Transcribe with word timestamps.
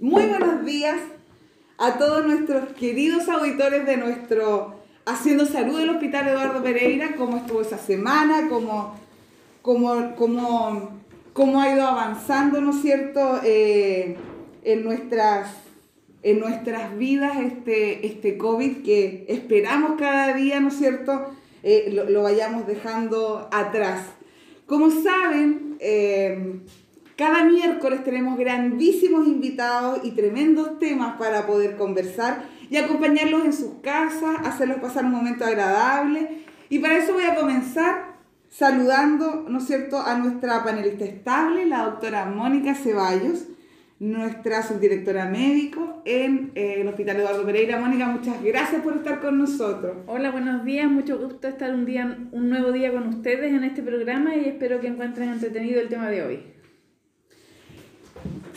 Muy 0.00 0.24
buenos 0.24 0.64
días 0.64 0.96
a 1.76 1.98
todos 1.98 2.24
nuestros 2.24 2.70
queridos 2.70 3.28
auditores 3.28 3.84
de 3.84 3.98
nuestro 3.98 4.80
Haciendo 5.04 5.44
Salud 5.44 5.78
del 5.78 5.90
Hospital 5.90 6.26
Eduardo 6.26 6.62
Pereira, 6.62 7.16
cómo 7.18 7.36
estuvo 7.36 7.60
esa 7.60 7.76
semana, 7.76 8.48
cómo, 8.48 8.98
cómo, 9.60 10.16
cómo, 10.16 11.02
cómo 11.34 11.60
ha 11.60 11.70
ido 11.70 11.86
avanzando, 11.86 12.62
¿no 12.62 12.70
es 12.70 12.80
cierto?, 12.80 13.40
eh, 13.44 14.16
en, 14.64 14.84
nuestras, 14.84 15.52
en 16.22 16.40
nuestras 16.40 16.96
vidas 16.96 17.36
este, 17.36 18.06
este 18.06 18.38
COVID 18.38 18.82
que 18.82 19.26
esperamos 19.28 19.98
cada 19.98 20.32
día, 20.32 20.60
¿no 20.60 20.68
es 20.68 20.78
cierto?, 20.78 21.26
eh, 21.62 21.90
lo, 21.92 22.08
lo, 22.08 22.22
vayamos 22.22 22.66
dejando 22.66 23.50
atrás. 23.52 24.06
Como 24.64 24.90
saben, 24.90 25.76
eh, 25.78 26.62
cada 27.20 27.44
miércoles 27.44 28.02
tenemos 28.02 28.38
grandísimos 28.38 29.26
invitados 29.26 30.00
y 30.04 30.12
tremendos 30.12 30.78
temas 30.78 31.18
para 31.18 31.46
poder 31.46 31.76
conversar 31.76 32.44
y 32.70 32.78
acompañarlos 32.78 33.44
en 33.44 33.52
sus 33.52 33.72
casas, 33.82 34.38
hacerlos 34.42 34.78
pasar 34.78 35.04
un 35.04 35.10
momento 35.10 35.44
agradable. 35.44 36.44
Y 36.70 36.78
para 36.78 36.96
eso 36.96 37.12
voy 37.12 37.24
a 37.24 37.34
comenzar 37.34 38.14
saludando, 38.48 39.44
¿no 39.50 39.58
es 39.58 39.66
cierto?, 39.66 40.00
a 40.00 40.16
nuestra 40.16 40.64
panelista 40.64 41.04
estable, 41.04 41.66
la 41.66 41.84
doctora 41.84 42.24
Mónica 42.24 42.74
Ceballos, 42.74 43.48
nuestra 43.98 44.62
subdirectora 44.62 45.26
médico 45.26 46.00
en 46.06 46.52
eh, 46.54 46.76
el 46.80 46.88
Hospital 46.88 47.16
Eduardo 47.16 47.44
Pereira. 47.44 47.78
Mónica, 47.78 48.06
muchas 48.06 48.42
gracias 48.42 48.80
por 48.80 48.96
estar 48.96 49.20
con 49.20 49.36
nosotros. 49.36 49.94
Hola, 50.06 50.30
buenos 50.30 50.64
días, 50.64 50.90
mucho 50.90 51.18
gusto 51.18 51.48
estar 51.48 51.74
un 51.74 51.84
día, 51.84 52.16
un 52.32 52.48
nuevo 52.48 52.72
día 52.72 52.90
con 52.90 53.08
ustedes 53.08 53.52
en 53.52 53.62
este 53.62 53.82
programa 53.82 54.34
y 54.36 54.46
espero 54.46 54.80
que 54.80 54.86
encuentren 54.86 55.28
entretenido 55.28 55.82
el 55.82 55.90
tema 55.90 56.08
de 56.08 56.22
hoy. 56.22 56.59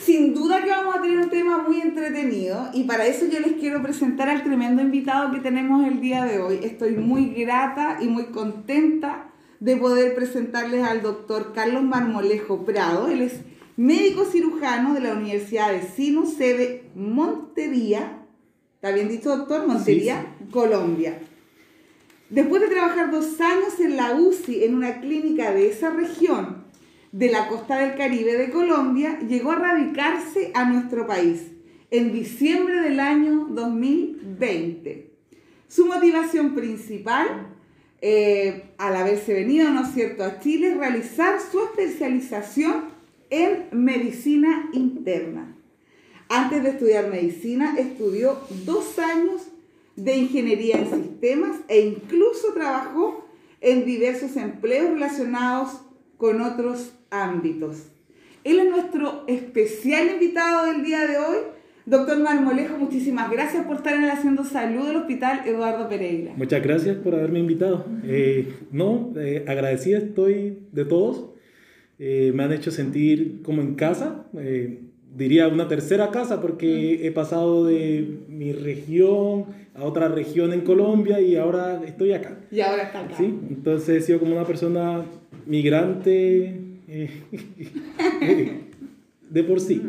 Sin 0.06 0.34
duda 0.34 0.62
que 0.62 0.70
vamos 0.70 0.96
a 0.96 1.02
tener 1.02 1.18
un 1.20 1.30
tema 1.30 1.60
muy 1.60 1.80
entretenido 1.80 2.70
y 2.74 2.84
para 2.84 3.08
eso 3.08 3.26
yo 3.28 3.40
les 3.40 3.54
quiero 3.54 3.82
presentar 3.82 4.28
al 4.28 4.44
tremendo 4.44 4.82
invitado 4.82 5.32
que 5.32 5.40
tenemos 5.40 5.88
el 5.88 6.02
día 6.02 6.26
de 6.26 6.40
hoy. 6.40 6.60
Estoy 6.62 6.96
muy 6.96 7.28
grata 7.34 8.00
y 8.02 8.08
muy 8.08 8.26
contenta 8.26 9.30
de 9.62 9.78
poder 9.78 10.14
presentarles 10.14 10.84
al 10.84 11.02
doctor 11.02 11.54
Carlos 11.54 11.84
Marmolejo 11.84 12.66
Prado. 12.66 13.08
Él 13.08 13.22
es 13.22 13.40
médico 13.78 14.26
cirujano 14.26 14.94
de 14.94 15.00
la 15.00 15.14
Universidad 15.14 15.72
de 15.72 15.84
sede 15.84 16.90
Montería. 16.96 18.26
¿Está 18.76 18.92
bien 18.92 19.08
dicho, 19.08 19.30
doctor? 19.30 19.66
Montería, 19.66 20.20
sí, 20.38 20.46
sí. 20.46 20.52
Colombia. 20.52 21.18
Después 22.30 22.62
de 22.62 22.68
trabajar 22.68 23.10
dos 23.10 23.40
años 23.40 23.80
en 23.80 23.96
la 23.96 24.16
UCI 24.16 24.66
en 24.66 24.76
una 24.76 25.00
clínica 25.00 25.54
de 25.54 25.70
esa 25.70 25.92
región, 25.92 26.63
de 27.14 27.30
la 27.30 27.48
costa 27.48 27.78
del 27.78 27.96
Caribe 27.96 28.36
de 28.36 28.50
Colombia, 28.50 29.20
llegó 29.20 29.52
a 29.52 29.56
radicarse 29.56 30.52
a 30.56 30.66
nuestro 30.66 31.06
país 31.06 31.44
en 31.92 32.12
diciembre 32.12 32.82
del 32.82 33.00
año 33.00 33.46
2020. 33.52 35.12
Su 35.68 35.86
motivación 35.86 36.56
principal, 36.56 37.54
eh, 38.02 38.72
al 38.80 38.96
haberse 38.96 39.32
venido, 39.32 39.70
¿no 39.70 39.84
es 39.84 39.94
cierto?, 39.94 40.24
a 40.24 40.40
Chile, 40.40 40.72
es 40.72 40.78
realizar 40.78 41.40
su 41.40 41.62
especialización 41.62 42.86
en 43.30 43.68
medicina 43.72 44.70
interna. 44.74 45.56
Antes 46.30 46.64
de 46.64 46.70
estudiar 46.70 47.12
medicina, 47.12 47.76
estudió 47.78 48.40
dos 48.66 48.98
años 48.98 49.44
de 49.96 50.18
ingeniería 50.18 50.80
en 50.80 51.04
sistemas 51.04 51.58
e 51.68 51.82
incluso 51.82 52.54
trabajó 52.54 53.28
en 53.62 53.86
diversos 53.86 54.36
empleos 54.36 54.90
relacionados 54.90 55.80
con 56.24 56.40
otros 56.40 56.94
ámbitos. 57.10 57.92
Él 58.46 58.58
es 58.60 58.70
nuestro 58.70 59.26
especial 59.28 60.08
invitado 60.14 60.72
del 60.72 60.82
día 60.82 61.06
de 61.06 61.18
hoy. 61.18 61.38
Doctor 61.86 62.18
Marmolejo, 62.18 62.78
muchísimas 62.78 63.30
gracias 63.30 63.66
por 63.66 63.76
estar 63.76 63.94
en 63.94 64.06
el 64.06 64.10
Haciendo 64.10 64.46
Salud 64.46 64.88
del 64.88 64.96
Hospital 64.96 65.42
Eduardo 65.46 65.90
Pereira. 65.90 66.32
Muchas 66.38 66.64
gracias 66.64 66.96
por 66.96 67.14
haberme 67.14 67.40
invitado. 67.40 67.86
Eh, 68.06 68.54
no, 68.72 69.12
eh, 69.18 69.44
agradecida 69.50 69.98
estoy 69.98 70.60
de 70.72 70.86
todos. 70.86 71.32
Eh, 72.00 72.32
me 72.34 72.44
han 72.44 72.54
hecho 72.54 72.72
sentir 72.72 73.42
como 73.44 73.62
en 73.62 73.76
casa, 73.76 74.26
eh, 74.38 74.80
diría 75.16 75.48
una 75.48 75.68
tercera 75.68 76.12
casa, 76.12 76.42
porque 76.42 77.06
he 77.06 77.12
pasado 77.12 77.66
de 77.66 78.20
mi 78.28 78.52
región 78.52 79.46
a 79.76 79.84
otra 79.84 80.08
región 80.08 80.54
en 80.54 80.62
Colombia 80.62 81.20
y 81.20 81.36
ahora 81.36 81.82
estoy 81.86 82.14
acá. 82.14 82.38
Y 82.52 82.62
ahora 82.62 82.84
está 82.84 83.02
acá. 83.02 83.16
Sí, 83.18 83.40
entonces 83.50 84.04
he 84.04 84.06
sido 84.06 84.20
como 84.20 84.34
una 84.34 84.46
persona 84.46 85.04
migrante 85.46 86.60
de 89.30 89.44
por 89.44 89.60
sí, 89.60 89.82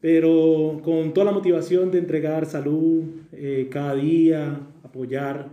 pero 0.00 0.80
con 0.82 1.12
toda 1.12 1.26
la 1.26 1.32
motivación 1.32 1.90
de 1.90 1.98
entregar 1.98 2.46
salud 2.46 3.04
eh, 3.32 3.68
cada 3.70 3.94
día, 3.94 4.60
apoyar 4.82 5.48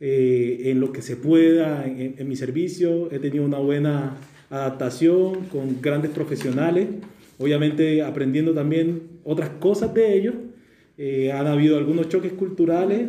eh, 0.00 0.62
en 0.66 0.80
lo 0.80 0.92
que 0.92 1.02
se 1.02 1.16
pueda 1.16 1.86
en, 1.86 2.14
en, 2.18 2.28
mi 2.28 2.36
servicio. 2.36 3.10
He 3.10 3.18
tenido 3.18 3.44
una 3.44 3.58
buena 3.58 4.16
adaptación 4.50 5.46
con 5.46 5.80
grandes 5.80 6.10
profesionales, 6.10 6.88
obviamente 7.38 8.02
aprendiendo 8.02 8.52
también 8.52 9.02
otras 9.24 9.50
cosas 9.60 9.94
de 9.94 10.16
ellos. 10.16 10.34
Eh, 10.96 11.32
han 11.32 11.46
habido 11.46 11.78
algunos 11.78 12.08
choques 12.08 12.32
culturales, 12.32 13.08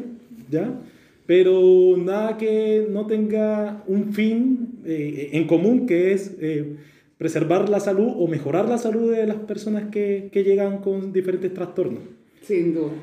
¿ya? 0.50 0.82
Pero 1.26 1.96
nada 1.98 2.38
que 2.38 2.88
no 2.90 3.06
tenga 3.08 3.84
un 3.88 4.14
fin 4.14 4.80
eh, 4.86 5.30
en 5.34 5.48
común, 5.48 5.86
que 5.86 6.14
es 6.14 6.36
eh, 6.40 6.76
preservar 7.18 7.70
la 7.70 7.80
salud 7.80 8.12
o 8.16 8.28
mejorar 8.28 8.68
la 8.68 8.78
salud 8.78 9.12
de 9.12 9.28
las 9.28 9.38
personas 9.38 9.90
que, 9.92 10.30
que 10.32 10.44
llegan 10.44 10.80
con 10.80 11.12
diferentes 11.12 11.54
trastornos. 11.54 12.02
Sin 12.42 12.74
duda. 12.74 12.94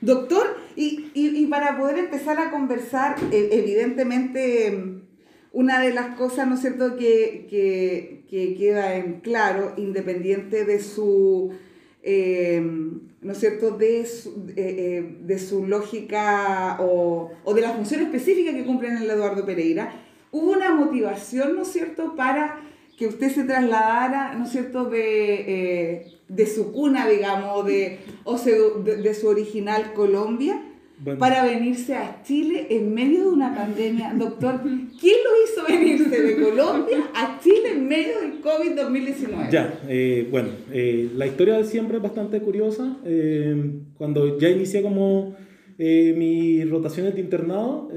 Doctor, 0.00 0.46
y, 0.76 1.10
y, 1.14 1.42
y 1.42 1.46
para 1.46 1.78
poder 1.78 1.98
empezar 1.98 2.38
a 2.38 2.50
conversar, 2.50 3.16
evidentemente 3.32 5.02
una 5.52 5.80
de 5.80 5.92
las 5.92 6.16
cosas, 6.16 6.46
¿no 6.48 6.56
cierto?, 6.56 6.96
que, 6.96 7.46
que, 7.50 8.22
que 8.30 8.54
queda 8.56 8.96
en 8.96 9.20
claro, 9.20 9.74
independiente 9.76 10.64
de 10.64 10.80
su, 10.80 11.52
eh, 12.02 12.62
¿no 13.20 13.34
cierto?, 13.34 13.72
de 13.72 14.06
su, 14.06 14.46
eh, 14.56 15.16
de 15.22 15.38
su 15.38 15.66
lógica 15.66 16.76
o, 16.80 17.32
o, 17.44 17.54
de 17.54 17.60
la 17.62 17.72
función 17.72 18.02
específica 18.02 18.52
que 18.52 18.64
cumple 18.64 18.88
en 18.88 18.98
el 18.98 19.10
Eduardo 19.10 19.44
Pereira, 19.44 19.92
hubo 20.30 20.52
una 20.52 20.72
motivación, 20.72 21.56
¿no 21.56 21.64
cierto?, 21.64 22.14
para 22.14 22.60
que 22.96 23.06
usted 23.06 23.30
se 23.30 23.44
trasladara, 23.44 24.34
¿no 24.34 24.46
cierto?, 24.46 24.84
de, 24.84 25.34
eh, 25.48 26.06
de 26.28 26.46
su 26.46 26.70
cuna, 26.72 27.08
digamos, 27.08 27.66
de, 27.66 27.98
o 28.22 28.38
sea, 28.38 28.54
de 28.54 29.14
su 29.14 29.26
original 29.26 29.94
Colombia, 29.94 30.62
bueno. 31.02 31.18
para 31.18 31.44
venirse 31.44 31.94
a 31.94 32.22
Chile 32.22 32.66
en 32.70 32.92
medio 32.92 33.24
de 33.24 33.30
una 33.30 33.54
pandemia. 33.54 34.14
Doctor, 34.18 34.60
¿quién 34.62 35.16
lo 35.24 35.30
hizo 35.44 35.66
venirse 35.66 36.22
de 36.22 36.36
Colombia 36.36 37.10
a 37.14 37.40
Chile 37.42 37.72
en 37.72 37.88
medio 37.88 38.20
del 38.20 38.42
COVID-2019? 38.42 39.50
Ya, 39.50 39.80
eh, 39.88 40.28
bueno, 40.30 40.50
eh, 40.72 41.08
la 41.16 41.26
historia 41.26 41.56
de 41.56 41.64
siempre 41.64 41.96
es 41.96 42.02
bastante 42.02 42.40
curiosa. 42.40 42.98
Eh, 43.04 43.72
cuando 43.96 44.38
ya 44.38 44.50
inicié 44.50 44.82
como 44.82 45.34
mis 45.78 46.68
rotaciones 46.68 47.14
de 47.14 47.22
internado, 47.22 47.88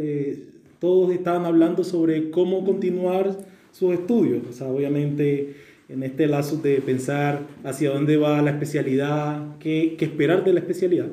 todos 0.80 1.12
estaban 1.12 1.46
hablando 1.46 1.84
sobre 1.84 2.32
cómo 2.32 2.64
continuar 2.64 3.36
sus 3.74 3.94
estudios. 3.94 4.44
O 4.50 4.54
sea, 4.54 4.68
obviamente 4.68 5.56
en 5.90 6.04
este 6.04 6.28
lazo 6.28 6.58
de 6.58 6.80
pensar 6.80 7.42
hacia 7.66 7.90
dónde 7.90 8.16
va 8.16 8.42
la 8.42 8.52
especialidad, 8.52 9.58
qué, 9.60 9.96
qué 9.98 10.06
esperar 10.06 10.46
de 10.46 10.54
la 10.54 10.60
especialidad. 10.62 11.08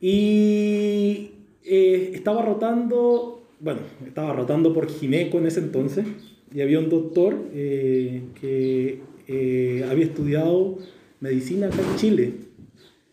Y 0.00 1.32
eh, 1.64 2.12
estaba 2.14 2.42
rotando, 2.42 3.42
bueno, 3.60 3.80
estaba 4.06 4.32
rotando 4.32 4.72
por 4.72 4.88
gineco 4.88 5.38
en 5.38 5.46
ese 5.46 5.60
entonces, 5.60 6.06
y 6.54 6.62
había 6.62 6.78
un 6.78 6.88
doctor 6.88 7.36
eh, 7.52 8.22
que 8.40 9.00
eh, 9.28 9.86
había 9.88 10.04
estudiado 10.06 10.78
medicina 11.20 11.66
acá 11.66 11.82
en 11.88 11.96
Chile. 11.96 12.32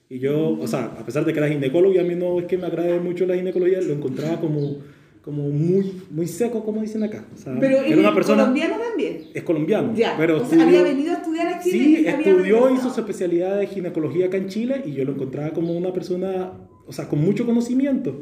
Y 0.09 0.19
yo, 0.19 0.57
o 0.59 0.67
sea, 0.67 0.85
a 0.85 1.05
pesar 1.05 1.25
de 1.25 1.33
que 1.33 1.39
era 1.39 1.49
ginecólogo, 1.49 1.93
y 1.93 1.97
a 1.97 2.03
mí 2.03 2.15
no 2.15 2.39
es 2.39 2.45
que 2.45 2.57
me 2.57 2.65
agrade 2.65 2.99
mucho 3.01 3.25
la 3.25 3.35
ginecología, 3.35 3.81
lo 3.81 3.91
encontraba 3.91 4.39
como, 4.39 4.77
como 5.21 5.49
muy, 5.49 5.91
muy 6.09 6.27
seco, 6.27 6.63
como 6.63 6.81
dicen 6.81 7.03
acá. 7.03 7.25
O 7.35 7.37
sea, 7.37 7.57
pero 7.59 7.79
era 7.81 7.97
una 7.97 8.15
persona, 8.15 8.43
colombiano 8.43 8.77
también. 8.77 9.23
Es 9.33 9.43
colombiano. 9.43 9.93
Ya, 9.93 10.15
pero 10.17 10.41
o 10.41 10.45
sea, 10.45 10.63
había 10.63 10.83
venido 10.83 11.11
a 11.11 11.17
estudiar 11.17 11.47
a 11.47 11.59
Chile. 11.59 11.77
Sí, 11.77 12.07
estudió, 12.07 12.73
hizo 12.73 12.89
su 12.89 13.01
especialidad 13.01 13.59
de 13.59 13.67
ginecología 13.67 14.27
acá 14.27 14.37
en 14.37 14.47
Chile, 14.47 14.81
y 14.85 14.93
yo 14.93 15.03
lo 15.03 15.11
encontraba 15.11 15.49
como 15.49 15.75
una 15.77 15.91
persona 15.91 16.53
o 16.87 16.93
sea, 16.93 17.07
con 17.07 17.19
mucho 17.19 17.45
conocimiento. 17.45 18.21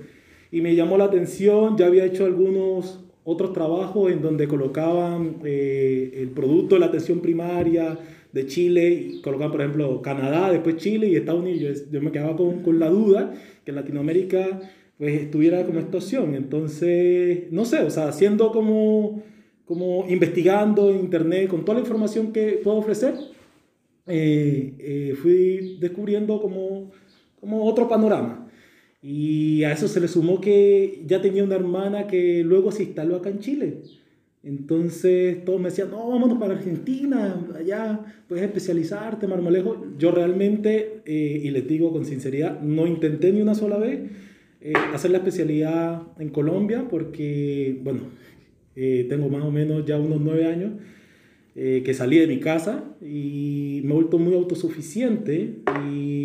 Y 0.51 0.61
me 0.61 0.75
llamó 0.75 0.97
la 0.97 1.05
atención, 1.05 1.77
ya 1.77 1.87
había 1.87 2.05
hecho 2.05 2.25
algunos 2.25 3.05
otros 3.23 3.53
trabajos 3.53 4.11
en 4.11 4.21
donde 4.21 4.47
colocaban 4.47 5.37
eh, 5.43 6.11
el 6.15 6.29
producto 6.29 6.75
de 6.75 6.79
la 6.79 6.85
atención 6.87 7.19
primaria 7.19 7.97
de 8.31 8.45
Chile, 8.45 8.89
y 8.89 9.21
colocaban, 9.21 9.51
por 9.51 9.61
ejemplo, 9.61 10.01
Canadá, 10.01 10.51
después 10.51 10.77
Chile 10.77 11.07
y 11.07 11.15
Estados 11.15 11.41
Unidos. 11.41 11.89
Yo, 11.91 12.01
me 12.01 12.11
quedaba 12.11 12.35
con, 12.35 12.61
con, 12.61 12.79
la 12.79 12.89
duda 12.89 13.33
que 13.63 13.71
Latinoamérica 13.71 14.59
pues, 14.97 15.21
estuviera 15.21 15.65
como 15.65 15.79
esta 15.79 15.97
opción. 15.97 16.35
Entonces, 16.35 17.51
no 17.51 17.65
sé, 17.65 17.79
o 17.79 17.89
sea, 17.89 18.09
haciendo 18.09 18.51
como, 18.51 19.23
como 19.65 20.05
investigando 20.07 20.89
en 20.89 20.99
internet 20.99 21.47
con 21.49 21.65
toda 21.65 21.75
la 21.75 21.81
información 21.81 22.31
que 22.31 22.59
puedo 22.63 22.77
ofrecer, 22.77 23.15
eh, 24.07 24.73
eh, 24.77 25.15
fui 25.15 25.77
descubriendo 25.79 26.39
como, 26.39 26.91
como 27.39 27.65
otro 27.65 27.87
panorama. 27.87 28.44
Y 29.07 29.63
a 29.63 29.71
eso 29.71 29.87
se 29.87 29.99
le 29.99 30.07
sumó 30.07 30.41
que 30.41 31.03
ya 31.05 31.21
tenía 31.21 31.43
una 31.43 31.55
hermana 31.55 32.07
que 32.07 32.43
luego 32.43 32.71
se 32.71 32.81
instaló 32.81 33.17
acá 33.17 33.29
en 33.29 33.37
Chile. 33.37 33.77
Entonces 34.41 35.45
todos 35.45 35.59
me 35.61 35.69
decían, 35.69 35.91
no, 35.91 36.09
vámonos 36.09 36.39
para 36.39 36.55
Argentina, 36.55 37.39
allá 37.55 37.99
puedes 38.27 38.43
especializarte, 38.43 39.27
Marmolejo. 39.27 39.85
Yo 39.99 40.09
realmente, 40.09 41.01
eh, 41.05 41.41
y 41.43 41.51
les 41.51 41.67
digo 41.67 41.93
con 41.93 42.03
sinceridad, 42.05 42.59
no 42.61 42.87
intenté 42.87 43.31
ni 43.31 43.41
una 43.41 43.53
sola 43.53 43.77
vez 43.77 43.99
hacer 44.95 45.11
la 45.11 45.19
especialidad 45.19 46.01
en 46.17 46.29
Colombia 46.29 46.87
porque, 46.89 47.79
bueno, 47.83 48.01
tengo 48.73 49.29
más 49.29 49.43
o 49.43 49.51
menos 49.51 49.85
ya 49.85 49.99
unos 49.99 50.19
nueve 50.19 50.47
años 50.47 50.71
eh, 51.57 51.83
que 51.85 51.93
salí 51.93 52.17
de 52.17 52.27
mi 52.27 52.41
casa 52.41 52.83
y 53.01 53.79
me 53.85 53.91
he 53.91 53.93
vuelto 53.93 54.19
muy 54.19 54.33
autosuficiente 54.33 55.59
y 55.89 56.24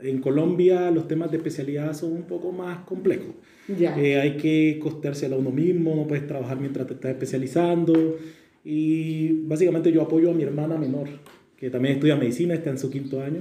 en 0.00 0.20
Colombia 0.20 0.90
los 0.90 1.08
temas 1.08 1.30
de 1.30 1.38
especialidad 1.38 1.94
son 1.94 2.12
un 2.12 2.22
poco 2.22 2.52
más 2.52 2.80
complejos. 2.84 3.34
Ya. 3.78 3.98
Eh, 3.98 4.20
hay 4.20 4.36
que 4.36 4.78
costearse 4.80 5.26
a 5.26 5.36
uno 5.36 5.50
mismo, 5.50 5.94
no 5.94 6.06
puedes 6.06 6.26
trabajar 6.26 6.58
mientras 6.60 6.86
te 6.86 6.94
estás 6.94 7.12
especializando 7.12 8.16
y 8.64 9.32
básicamente 9.46 9.92
yo 9.92 10.02
apoyo 10.02 10.30
a 10.30 10.34
mi 10.34 10.42
hermana 10.42 10.76
menor, 10.76 11.08
que 11.56 11.70
también 11.70 11.94
estudia 11.94 12.16
medicina, 12.16 12.54
está 12.54 12.70
en 12.70 12.78
su 12.78 12.90
quinto 12.90 13.22
año. 13.22 13.40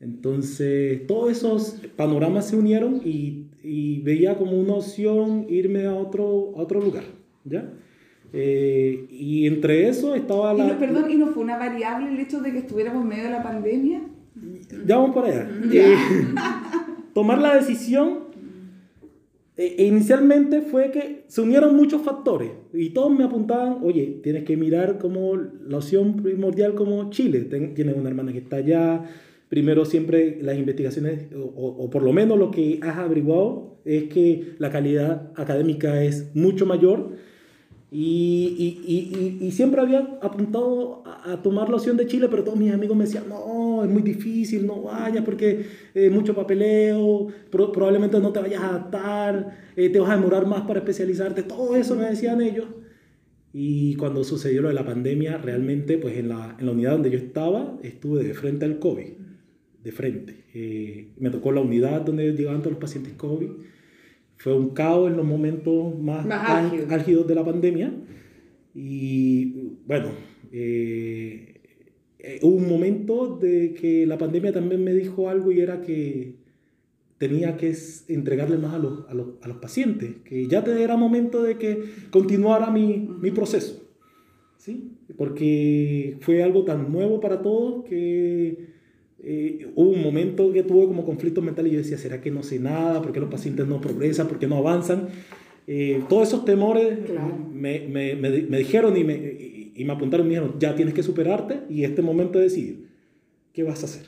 Entonces, 0.00 1.06
todos 1.06 1.30
esos 1.30 1.80
panoramas 1.96 2.48
se 2.48 2.56
unieron 2.56 3.00
y, 3.04 3.46
y 3.62 4.00
veía 4.02 4.36
como 4.36 4.58
una 4.58 4.74
opción 4.74 5.46
irme 5.48 5.86
a 5.86 5.94
otro, 5.94 6.52
a 6.56 6.62
otro 6.62 6.80
lugar, 6.80 7.04
¿ya? 7.44 7.72
Eh, 8.32 9.06
y 9.10 9.46
entre 9.46 9.88
eso 9.88 10.14
estaba 10.14 10.52
la... 10.52 10.64
¿Y 10.64 10.68
no, 10.68 10.78
perdón, 10.78 11.10
¿y 11.10 11.14
no 11.14 11.28
fue 11.28 11.42
una 11.42 11.56
variable 11.56 12.10
el 12.10 12.20
hecho 12.20 12.40
de 12.40 12.52
que 12.52 12.58
estuviéramos 12.58 13.02
en 13.02 13.08
medio 13.08 13.24
de 13.24 13.30
la 13.30 13.42
pandemia? 13.42 14.02
Ya 14.86 14.96
vamos 14.96 15.14
para 15.14 15.28
allá. 15.28 15.48
Eh, 15.72 15.96
tomar 17.14 17.38
la 17.38 17.56
decisión 17.56 18.26
eh, 19.56 19.86
inicialmente 19.86 20.60
fue 20.60 20.90
que 20.90 21.24
se 21.28 21.40
unieron 21.40 21.74
muchos 21.74 22.02
factores 22.02 22.50
y 22.74 22.90
todos 22.90 23.16
me 23.16 23.24
apuntaban, 23.24 23.78
oye, 23.82 24.20
tienes 24.22 24.44
que 24.44 24.56
mirar 24.56 24.98
como 24.98 25.34
la 25.34 25.78
opción 25.78 26.22
primordial 26.22 26.74
como 26.74 27.08
Chile, 27.08 27.40
tienes 27.74 27.96
una 27.96 28.10
hermana 28.10 28.32
que 28.32 28.38
está 28.38 28.56
allá, 28.56 29.04
primero 29.48 29.86
siempre 29.86 30.38
las 30.42 30.58
investigaciones, 30.58 31.32
o, 31.34 31.40
o, 31.40 31.88
por 31.88 32.02
lo 32.02 32.12
menos 32.12 32.38
lo 32.38 32.50
que 32.50 32.80
has 32.82 32.98
averiguado, 32.98 33.78
es 33.86 34.04
que 34.04 34.56
la 34.58 34.70
calidad 34.70 35.32
académica 35.36 36.02
es 36.02 36.34
mucho 36.34 36.66
mayor 36.66 37.12
y, 37.88 38.82
y, 38.84 38.92
y, 38.92 39.46
y, 39.46 39.50
siempre 39.52 39.80
había 39.80 40.00
apuntado 40.20 41.04
a, 41.06 41.40
tomar 41.40 41.68
la 41.68 41.76
opción 41.76 41.96
de 41.96 42.06
Chile, 42.06 42.26
pero 42.28 42.42
todos 42.42 42.58
mis 42.58 42.72
amigos 42.72 42.96
me 42.96 43.04
decían, 43.04 43.28
no, 43.28 43.84
es 43.84 43.90
muy 43.90 44.02
difícil, 44.02 44.66
no 44.66 44.82
vayas 44.82 45.24
porque 45.24 45.66
eh, 45.94 46.10
mucho 46.10 46.34
papeleo, 46.34 47.28
probablemente 47.50 48.18
no 48.18 48.32
te 48.32 48.40
vayas 48.40 48.60
a 48.60 48.70
adaptar, 48.70 49.58
eh, 49.76 49.88
te 49.88 50.00
vas 50.00 50.10
a 50.10 50.16
demorar 50.16 50.46
más 50.46 50.62
para 50.62 50.80
especializarte, 50.80 51.44
todo 51.44 51.76
eso 51.76 51.94
me 51.94 52.06
decían 52.06 52.42
ellos. 52.42 52.66
Y 53.52 53.94
cuando 53.94 54.24
sucedió 54.24 54.62
lo 54.62 54.68
de 54.68 54.74
la 54.74 54.84
pandemia, 54.84 55.38
realmente, 55.38 55.96
pues 55.96 56.18
en 56.18 56.28
la, 56.28 56.56
en 56.58 56.66
la 56.66 56.72
unidad 56.72 56.90
donde 56.92 57.10
yo 57.10 57.18
estaba, 57.18 57.78
estuve 57.84 58.24
de 58.24 58.34
frente 58.34 58.64
al 58.64 58.80
COVID, 58.80 59.12
de 59.84 59.92
frente. 59.92 60.44
Eh, 60.52 61.12
me 61.18 61.30
tocó 61.30 61.52
la 61.52 61.60
unidad 61.60 62.02
donde 62.02 62.32
llegaban 62.32 62.62
todos 62.62 62.72
los 62.72 62.80
pacientes 62.80 63.12
COVID 63.12 63.48
fue 64.36 64.54
un 64.54 64.70
caos 64.70 65.10
en 65.10 65.16
los 65.16 65.26
momentos 65.26 65.98
más, 65.98 66.26
álgidos 66.90 67.26
de 67.26 67.34
la 67.34 67.44
pandemia. 67.44 67.92
Y 68.74 69.78
bueno, 69.86 70.10
eh, 70.52 71.60
eh, 72.18 72.38
hubo 72.42 72.56
un 72.56 72.68
momento 72.68 73.36
de 73.36 73.72
que 73.74 74.06
la 74.06 74.18
pandemia 74.18 74.52
también 74.52 74.84
me 74.84 74.92
dijo 74.92 75.28
algo 75.28 75.50
y 75.52 75.60
era 75.60 75.80
que 75.80 76.34
tenía 77.18 77.56
que 77.56 77.74
entregarle 78.08 78.58
más 78.58 78.74
a 78.74 78.78
los, 78.78 79.08
a 79.08 79.14
los, 79.14 79.28
a 79.40 79.48
los 79.48 79.56
pacientes, 79.56 80.16
que 80.24 80.46
ya 80.46 80.58
era 80.58 80.96
momento 80.96 81.42
de 81.42 81.56
que 81.56 81.82
continuara 82.10 82.70
mi, 82.70 83.08
mi 83.20 83.30
proceso. 83.30 83.86
¿sí? 84.58 84.92
Porque 85.16 86.18
fue 86.20 86.42
algo 86.42 86.64
tan 86.64 86.92
nuevo 86.92 87.20
para 87.20 87.40
todos 87.40 87.84
que 87.84 88.75
eh, 89.28 89.66
hubo 89.74 89.90
un 89.90 90.02
momento 90.04 90.52
que 90.52 90.62
tuve 90.62 90.86
como 90.86 91.04
conflicto 91.04 91.42
mental 91.42 91.66
y 91.66 91.72
yo 91.72 91.78
decía, 91.78 91.98
¿será 91.98 92.20
que 92.20 92.30
no 92.30 92.44
sé 92.44 92.60
nada? 92.60 93.02
¿Por 93.02 93.12
qué 93.12 93.18
los 93.18 93.28
pacientes 93.28 93.66
no 93.66 93.80
progresan? 93.80 94.28
¿Por 94.28 94.38
qué 94.38 94.46
no 94.46 94.56
avanzan? 94.56 95.08
Eh, 95.66 96.00
todos 96.08 96.28
esos 96.28 96.44
temores 96.44 96.96
me, 97.52 97.88
me, 97.88 98.14
me, 98.14 98.58
dijeron 98.58 98.96
y 98.96 99.02
me, 99.02 99.14
y, 99.74 99.84
me 99.84 99.92
apuntaron 99.92 100.26
y 100.26 100.28
me 100.28 100.34
dijeron, 100.36 100.60
ya 100.60 100.76
tienes 100.76 100.94
que 100.94 101.02
superarte 101.02 101.62
y 101.68 101.82
este 101.82 102.02
momento 102.02 102.38
de 102.38 102.44
decidir, 102.44 102.86
¿qué 103.52 103.64
vas 103.64 103.82
a 103.82 103.86
hacer? 103.86 104.06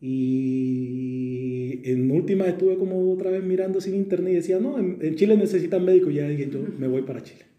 Y 0.00 1.82
en 1.84 2.10
última 2.10 2.46
estuve 2.46 2.78
como 2.78 3.12
otra 3.12 3.30
vez 3.30 3.44
mirando 3.44 3.82
sin 3.82 3.94
internet 3.96 4.32
y 4.32 4.36
decía, 4.36 4.60
no, 4.60 4.78
en, 4.78 4.96
en 5.02 5.14
Chile 5.14 5.36
necesitan 5.36 5.84
médicos, 5.84 6.10
y 6.14 6.16
ya 6.16 6.26
dije, 6.26 6.48
yo 6.50 6.60
me 6.78 6.88
voy 6.88 7.02
para 7.02 7.22
Chile. 7.22 7.49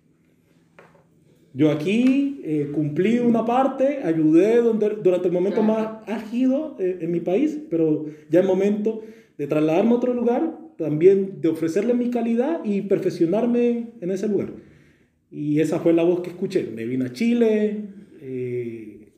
Yo 1.54 1.70
aquí 1.70 2.40
eh, 2.44 2.70
cumplí 2.74 3.20
una 3.20 3.46
parte, 3.46 4.00
ayudé 4.04 4.62
durante 4.62 5.28
el 5.28 5.34
momento 5.34 5.62
más 5.62 6.08
ágido 6.08 6.78
eh, 6.80 7.00
en 7.02 7.12
mi 7.12 7.20
país, 7.20 7.60
pero 7.70 8.06
ya 8.30 8.40
es 8.40 8.46
momento 8.46 9.02
de 9.38 9.48
trasladarme 9.48 9.92
a 9.92 9.96
otro 9.96 10.14
lugar, 10.14 10.58
también 10.78 11.42
de 11.42 11.50
ofrecerle 11.50 11.94
mi 11.94 12.10
calidad 12.10 12.64
y 12.64 12.84
perfeccionarme 12.84 13.90
en 14.00 14.12
ese 14.12 14.30
lugar. 14.30 14.54
Y 15.30 15.60
esa 15.60 15.80
fue 15.80 15.94
la 15.94 16.04
voz 16.04 16.22
que 16.22 16.30
escuché. 16.30 16.70
Me 16.74 16.86
vine 16.86 17.06
a 17.06 17.14
Chile, 17.14 17.86
eh, 18.22 19.10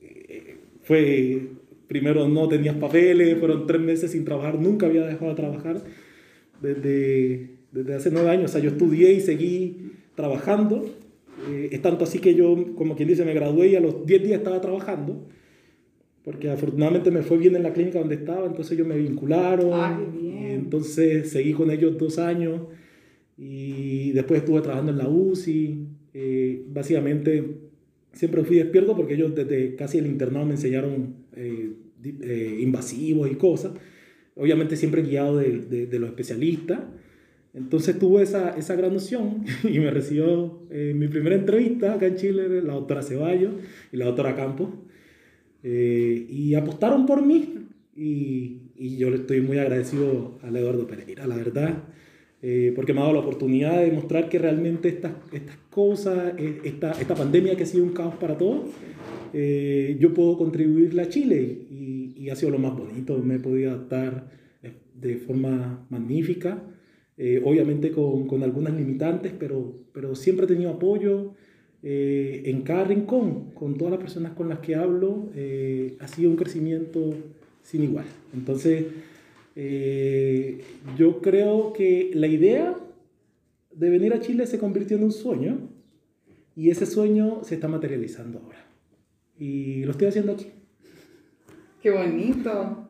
fue, 0.82 1.50
primero 1.88 2.28
no 2.28 2.48
tenías 2.48 2.76
papeles, 2.76 3.38
fueron 3.38 3.68
tres 3.68 3.82
meses 3.82 4.12
sin 4.12 4.26
trabajar, 4.26 4.60
nunca 4.60 4.88
había 4.88 5.06
dejado 5.06 5.30
de 5.30 5.36
trabajar 5.36 5.84
desde, 6.62 7.50
desde 7.72 7.94
hace 7.94 8.10
nueve 8.10 8.32
años. 8.32 8.50
O 8.50 8.54
sea, 8.54 8.62
yo 8.62 8.72
estudié 8.72 9.14
y 9.14 9.22
seguí 9.22 9.92
trabajando 10.16 11.03
eh, 11.50 11.70
es 11.72 11.82
tanto 11.82 12.04
así 12.04 12.20
que 12.20 12.36
yo, 12.36 12.76
como 12.76 12.96
quien 12.96 13.10
dice, 13.10 13.26
me 13.26 13.34
gradué 13.34 13.70
y 13.70 13.76
a 13.76 13.80
los 13.80 14.06
10 14.06 14.24
días 14.24 14.38
estaba 14.38 14.62
trabajando, 14.62 15.28
porque 16.24 16.50
afortunadamente 16.50 17.12
me 17.12 17.22
fue 17.22 17.38
bien 17.38 17.56
en 17.56 17.64
la 17.64 17.74
clínica 17.74 18.00
donde 18.00 18.16
estaba, 18.16 18.46
entonces 18.46 18.74
ellos 18.74 18.88
me 18.88 18.98
vincularon. 18.98 19.70
Ah, 19.74 20.00
entonces 20.54 21.30
seguí 21.32 21.54
con 21.54 21.72
ellos 21.72 21.98
dos 21.98 22.20
años 22.20 22.62
y 23.38 24.12
después 24.12 24.40
estuve 24.40 24.62
trabajando 24.62 24.92
en 24.92 24.98
la 24.98 25.10
UCI. 25.10 25.88
Eh, 26.14 26.64
básicamente 26.68 27.58
siempre 28.14 28.44
fui 28.44 28.58
despierto 28.58 28.96
porque 28.96 29.16
ellos 29.16 29.34
desde 29.36 29.76
casi 29.76 29.98
el 29.98 30.06
internado 30.06 30.46
me 30.46 30.54
enseñaron 30.54 31.16
eh, 31.36 31.74
invasivos 32.60 33.30
y 33.30 33.36
cosas. 33.36 33.74
Obviamente 34.36 34.78
siempre 34.78 35.02
guiado 35.02 35.38
de, 35.38 35.60
de, 35.60 35.88
de 35.88 36.00
los 36.00 36.10
especialistas. 36.10 36.80
Entonces 37.54 38.00
tuve 38.00 38.24
esa, 38.24 38.58
esa 38.58 38.76
gran 38.76 38.94
noción 38.94 39.46
y 39.64 39.80
me 39.80 39.92
recibió 39.92 40.60
en 40.70 40.98
mi 40.98 41.08
primera 41.08 41.36
entrevista 41.36 41.94
acá 41.94 42.08
en 42.08 42.16
Chile 42.16 42.62
la 42.62 42.74
doctora 42.74 43.04
Ceballos 43.04 43.54
y 43.92 43.98
la 43.98 44.06
doctora 44.06 44.36
Campos. 44.36 44.70
Eh, 45.64 46.28
y 46.30 46.56
apostaron 46.56 47.06
por 47.06 47.26
mí 47.26 47.68
y, 47.96 48.58
y, 48.76 48.98
yo 48.98 49.10
le 49.10 49.18
estoy 49.18 49.40
muy 49.40 49.60
agradecido 49.60 50.38
a 50.44 50.50
Eduardo 50.50 50.86
Pereira, 50.86 51.26
la 51.26 51.38
verdad, 51.38 51.84
eh, 52.42 52.74
porque 52.76 52.94
me 52.94 53.00
ha 53.00 53.04
dado 53.04 53.14
la 53.14 53.22
oportunidad 53.22 53.78
de 53.78 53.86
demostrar 53.86 54.28
que 54.28 54.40
realmente 54.40 54.90
estas, 54.90 55.14
estas 55.32 55.56
cosas, 55.70 56.34
eh, 56.38 56.60
esta, 56.66 56.92
esta 56.92 57.16
pandemia 57.16 57.56
que 57.56 57.64
ha 57.64 57.66
sido 57.66 57.86
un 57.86 57.94
caos 57.94 58.16
para 58.16 58.38
todos, 58.38 58.72
yo 59.34 60.14
puedo 60.14 60.38
contribuirle 60.38 61.02
a 61.02 61.10
Chile 61.10 61.42
y, 61.72 62.14
y, 62.18 62.30
ha 62.30 62.36
sido 62.36 62.52
lo 62.52 62.60
más 62.60 62.78
bonito, 62.78 63.18
me 63.20 63.36
he 63.36 63.40
podido 63.40 63.72
adaptar 63.72 64.28
de 64.94 65.18
forma 65.18 65.88
magnífica. 65.90 66.62
Eh, 67.18 67.42
obviamente 67.46 67.92
con, 67.92 68.28
con, 68.28 68.42
algunas 68.42 68.74
limitantes, 68.74 69.34
pero, 69.38 69.74
pero 69.94 70.16
siempre 70.16 70.46
he 70.46 70.48
tenido 70.48 70.72
apoyo 70.72 71.34
eh, 71.84 72.42
en 72.46 72.64
cada 72.64 72.86
rincón, 72.86 73.52
con 73.54 73.78
todas 73.78 73.92
las 73.92 74.02
personas 74.02 74.32
con 74.34 74.50
las 74.50 74.60
que 74.60 74.76
hablo, 74.76 75.30
eh, 75.36 75.96
ha 76.00 76.08
sido 76.08 76.32
un 76.32 76.38
crecimiento 76.38 77.14
sin 77.62 77.84
igual. 77.84 78.06
Entonces, 78.34 78.86
yo 80.98 81.22
creo 81.22 81.74
que 81.74 82.10
la 82.16 82.26
idea 82.26 82.76
de 83.72 83.90
venir 83.92 84.14
a 84.14 84.20
Chile 84.20 84.48
se 84.48 84.58
convirtió 84.58 84.98
en 84.98 85.04
un 85.04 85.12
sueño 85.12 85.70
y 86.56 86.72
ese 86.72 86.88
sueño 86.88 87.44
se 87.44 87.56
está 87.56 87.68
materializando 87.68 88.40
ahora. 88.40 88.66
Y 89.38 89.84
lo 89.84 89.92
estoy 89.92 90.08
haciendo 90.08 90.32
aquí. 90.32 90.48
Qué 91.84 91.92
bonito. 91.92 92.90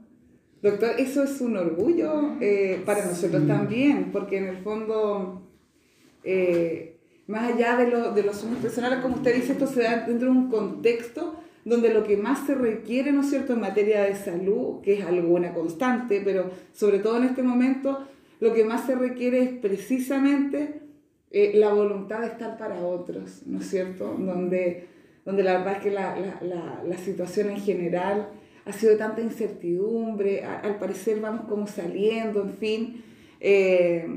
Doctor, 0.63 0.91
eso 0.97 1.23
es 1.23 1.41
un 1.41 1.57
orgullo 1.57 2.37
eh, 2.39 2.81
para 2.85 3.05
nosotros 3.05 3.45
también, 3.45 4.13
porque 4.13 4.37
en 4.37 4.47
el 4.47 4.57
fondo, 4.59 5.41
eh, 6.23 6.95
más 7.27 7.51
allá 7.51 7.75
de, 7.75 7.89
lo, 7.89 8.13
de 8.13 8.23
los 8.23 8.37
sueños 8.37 8.59
personales, 8.59 8.99
como 8.99 9.15
usted 9.15 9.35
dice, 9.35 9.51
esto 9.51 9.67
se 9.67 9.83
da 9.83 10.05
dentro 10.07 10.31
de 10.31 10.37
un 10.37 10.49
contexto 10.49 11.35
donde 11.65 11.93
lo 11.93 12.05
que 12.05 12.15
más 12.15 12.47
se 12.47 12.55
requiere, 12.55 13.11
¿no 13.11 13.21
es 13.21 13.29
cierto?, 13.29 13.51
en 13.51 13.59
materia 13.59 14.03
de 14.03 14.15
salud, 14.15 14.79
que 14.81 14.93
es 14.93 15.05
algo 15.05 15.35
una 15.35 15.53
constante, 15.53 16.21
pero 16.23 16.49
sobre 16.71 16.99
todo 16.99 17.17
en 17.17 17.25
este 17.25 17.43
momento, 17.43 18.07
lo 18.39 18.53
que 18.53 18.63
más 18.63 18.85
se 18.85 18.95
requiere 18.95 19.43
es 19.43 19.49
precisamente 19.49 20.79
eh, 21.31 21.51
la 21.55 21.73
voluntad 21.73 22.21
de 22.21 22.27
estar 22.27 22.57
para 22.57 22.79
otros, 22.79 23.41
¿no 23.45 23.59
es 23.59 23.69
cierto?, 23.69 24.15
donde 24.17 24.93
donde 25.25 25.43
la 25.43 25.57
verdad 25.57 25.77
es 25.77 25.83
que 25.83 25.91
la, 25.91 26.17
la, 26.41 26.83
la, 26.85 26.97
situación 26.97 27.49
en 27.49 27.61
general 27.61 28.27
ha 28.65 28.71
sido 28.71 28.97
tanta 28.97 29.21
incertidumbre, 29.21 30.43
al 30.43 30.77
parecer 30.77 31.19
vamos 31.19 31.45
como 31.49 31.67
saliendo, 31.67 32.41
en 32.41 32.53
fin, 32.53 33.03
eh, 33.39 34.07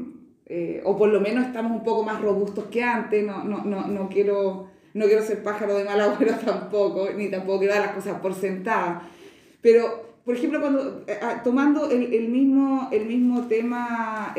eh, 0.47 0.81
o 0.85 0.97
por 0.97 1.09
lo 1.09 1.21
menos 1.21 1.47
estamos 1.47 1.73
un 1.73 1.85
poco 1.85 2.05
más 2.05 2.21
robustos 2.21 2.67
que 2.67 2.83
antes, 2.83 3.25
no, 3.25 3.43
no, 3.43 3.65
no, 3.65 3.89
no, 3.89 4.09
quiero, 4.09 4.69
no 4.95 5.07
quiero 5.07 5.23
ser 5.23 5.43
pájaro 5.43 5.77
de 5.77 5.85
mal 5.85 6.01
agüero 6.01 6.35
tampoco, 6.45 7.09
ni 7.17 7.29
tampoco 7.29 7.61
quiero 7.61 7.75
dar 7.75 7.87
las 7.87 7.95
cosas 7.95 8.21
por 8.21 8.35
sentadas, 8.35 9.03
pero 9.61 10.07
por 10.25 10.35
ejemplo, 10.35 10.61
cuando, 10.61 11.05
eh, 11.07 11.19
ah, 11.23 11.41
tomando 11.45 11.89
el, 11.89 12.13
el, 12.13 12.29
mismo, 12.29 12.89
el 12.91 13.07
mismo 13.07 13.47
tema 13.47 14.35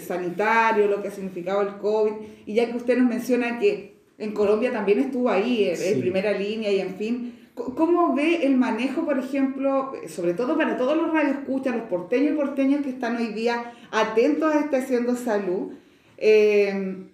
sanitario, 0.00 0.88
lo 0.88 1.00
que 1.00 1.08
ha 1.08 1.10
significado 1.10 1.62
el 1.62 1.76
COVID, 1.78 2.12
y 2.44 2.54
ya 2.54 2.70
que 2.70 2.76
usted 2.76 2.98
nos 2.98 3.08
menciona 3.08 3.58
que 3.58 3.92
en 4.18 4.32
Colombia 4.32 4.70
también 4.70 5.00
estuvo 5.00 5.28
ahí, 5.30 5.68
en, 5.68 6.00
primera 6.00 6.32
línea 6.32 6.70
y 6.70 6.80
en 6.80 6.94
fin. 6.94 7.41
¿Cómo 7.54 8.14
ve 8.14 8.46
el 8.46 8.56
manejo, 8.56 9.04
por 9.04 9.18
ejemplo, 9.18 9.92
sobre 10.08 10.32
todo 10.32 10.56
para 10.56 10.78
todos 10.78 10.96
los 10.96 11.12
radioescuchas, 11.12 11.76
los 11.76 11.84
porteños 11.84 12.32
y 12.32 12.36
porteñas 12.36 12.82
que 12.82 12.90
están 12.90 13.16
hoy 13.16 13.28
día 13.34 13.72
atentos 13.90 14.54
a 14.54 14.60
este 14.60 14.78
Haciendo 14.78 15.14
Salud, 15.16 15.72
eh, 16.16 17.08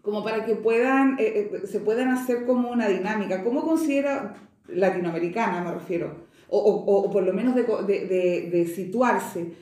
como 0.00 0.22
para 0.22 0.44
que 0.44 0.54
puedan, 0.54 1.16
eh, 1.18 1.50
eh, 1.52 1.66
se 1.66 1.80
puedan 1.80 2.10
hacer 2.10 2.46
como 2.46 2.70
una 2.70 2.86
dinámica? 2.86 3.42
¿Cómo 3.42 3.62
considera, 3.62 4.36
latinoamericana 4.68 5.64
me 5.64 5.74
refiero, 5.74 6.14
o, 6.48 6.58
o, 6.58 7.10
por 7.10 7.24
lo 7.24 7.32
menos 7.32 7.56
de, 7.56 7.64
de, 7.64 8.50
de 8.52 8.66
situarse? 8.66 9.52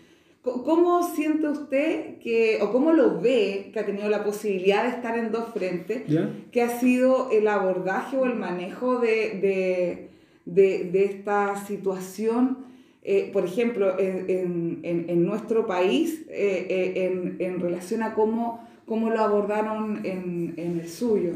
¿Cómo 0.42 1.02
siente 1.02 1.48
usted 1.48 2.18
que, 2.18 2.60
o 2.62 2.72
cómo 2.72 2.92
lo 2.92 3.20
ve 3.20 3.68
que 3.74 3.80
ha 3.80 3.84
tenido 3.84 4.08
la 4.08 4.24
posibilidad 4.24 4.84
de 4.84 4.88
estar 4.88 5.18
en 5.18 5.32
dos 5.32 5.52
frentes, 5.52 6.04
que 6.50 6.62
ha 6.62 6.80
sido 6.80 7.30
el 7.30 7.46
abordaje 7.46 8.16
o 8.16 8.24
el 8.24 8.36
manejo 8.36 9.00
de, 9.00 10.08
esta 10.46 11.62
situación, 11.66 12.64
eh, 13.02 13.28
por 13.34 13.44
ejemplo, 13.44 13.96
en, 13.98 15.24
nuestro 15.26 15.66
país, 15.66 16.24
eh, 16.30 16.96
eh, 16.96 17.36
en, 17.40 17.60
relación 17.60 18.02
a 18.02 18.14
cómo, 18.14 18.66
cómo 18.86 19.10
lo 19.10 19.20
abordaron 19.20 20.06
en, 20.06 20.54
el 20.56 20.88
suyo? 20.88 21.32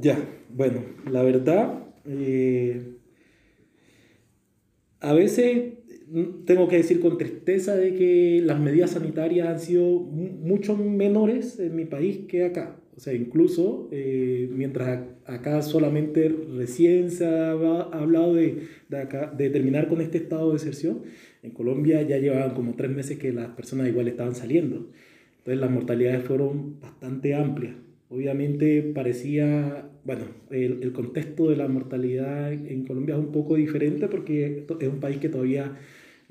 Ya, 0.00 0.18
bueno, 0.48 0.80
la 1.08 1.22
verdad, 1.22 1.84
a 5.00 5.12
veces 5.12 5.77
tengo 6.46 6.68
que 6.68 6.76
decir 6.76 7.00
con 7.00 7.18
tristeza 7.18 7.76
de 7.76 7.94
que 7.94 8.40
las 8.44 8.58
medidas 8.60 8.92
sanitarias 8.92 9.48
han 9.48 9.60
sido 9.60 10.00
mucho 10.00 10.76
menores 10.76 11.58
en 11.58 11.76
mi 11.76 11.84
país 11.84 12.20
que 12.28 12.44
acá. 12.44 12.76
O 12.96 13.00
sea, 13.00 13.12
incluso 13.12 13.88
eh, 13.92 14.48
mientras 14.52 15.02
acá 15.24 15.62
solamente 15.62 16.34
recién 16.56 17.10
se 17.10 17.26
ha 17.26 17.52
hablado 17.52 18.34
de, 18.34 18.64
de, 18.88 19.50
terminar 19.50 19.88
con 19.88 20.00
este 20.00 20.18
estado 20.18 20.50
de 20.50 20.56
excepción, 20.56 21.02
en 21.42 21.52
Colombia 21.52 22.02
ya 22.02 22.18
llevaban 22.18 22.54
como 22.54 22.74
tres 22.74 22.90
meses 22.90 23.18
que 23.18 23.32
las 23.32 23.50
personas 23.50 23.88
igual 23.88 24.08
estaban 24.08 24.34
saliendo. 24.34 24.88
Entonces 25.38 25.60
las 25.60 25.70
mortalidades 25.70 26.24
fueron 26.24 26.80
bastante 26.80 27.34
amplias. 27.34 27.76
Obviamente 28.08 28.82
parecía, 28.82 29.88
bueno, 30.04 30.24
el, 30.50 30.82
el 30.82 30.92
contexto 30.92 31.50
de 31.50 31.56
la 31.56 31.68
mortalidad 31.68 32.52
en 32.52 32.84
Colombia 32.84 33.14
es 33.14 33.20
un 33.20 33.30
poco 33.30 33.54
diferente 33.54 34.08
porque 34.08 34.64
es 34.80 34.88
un 34.88 34.98
país 34.98 35.18
que 35.18 35.28
todavía 35.28 35.76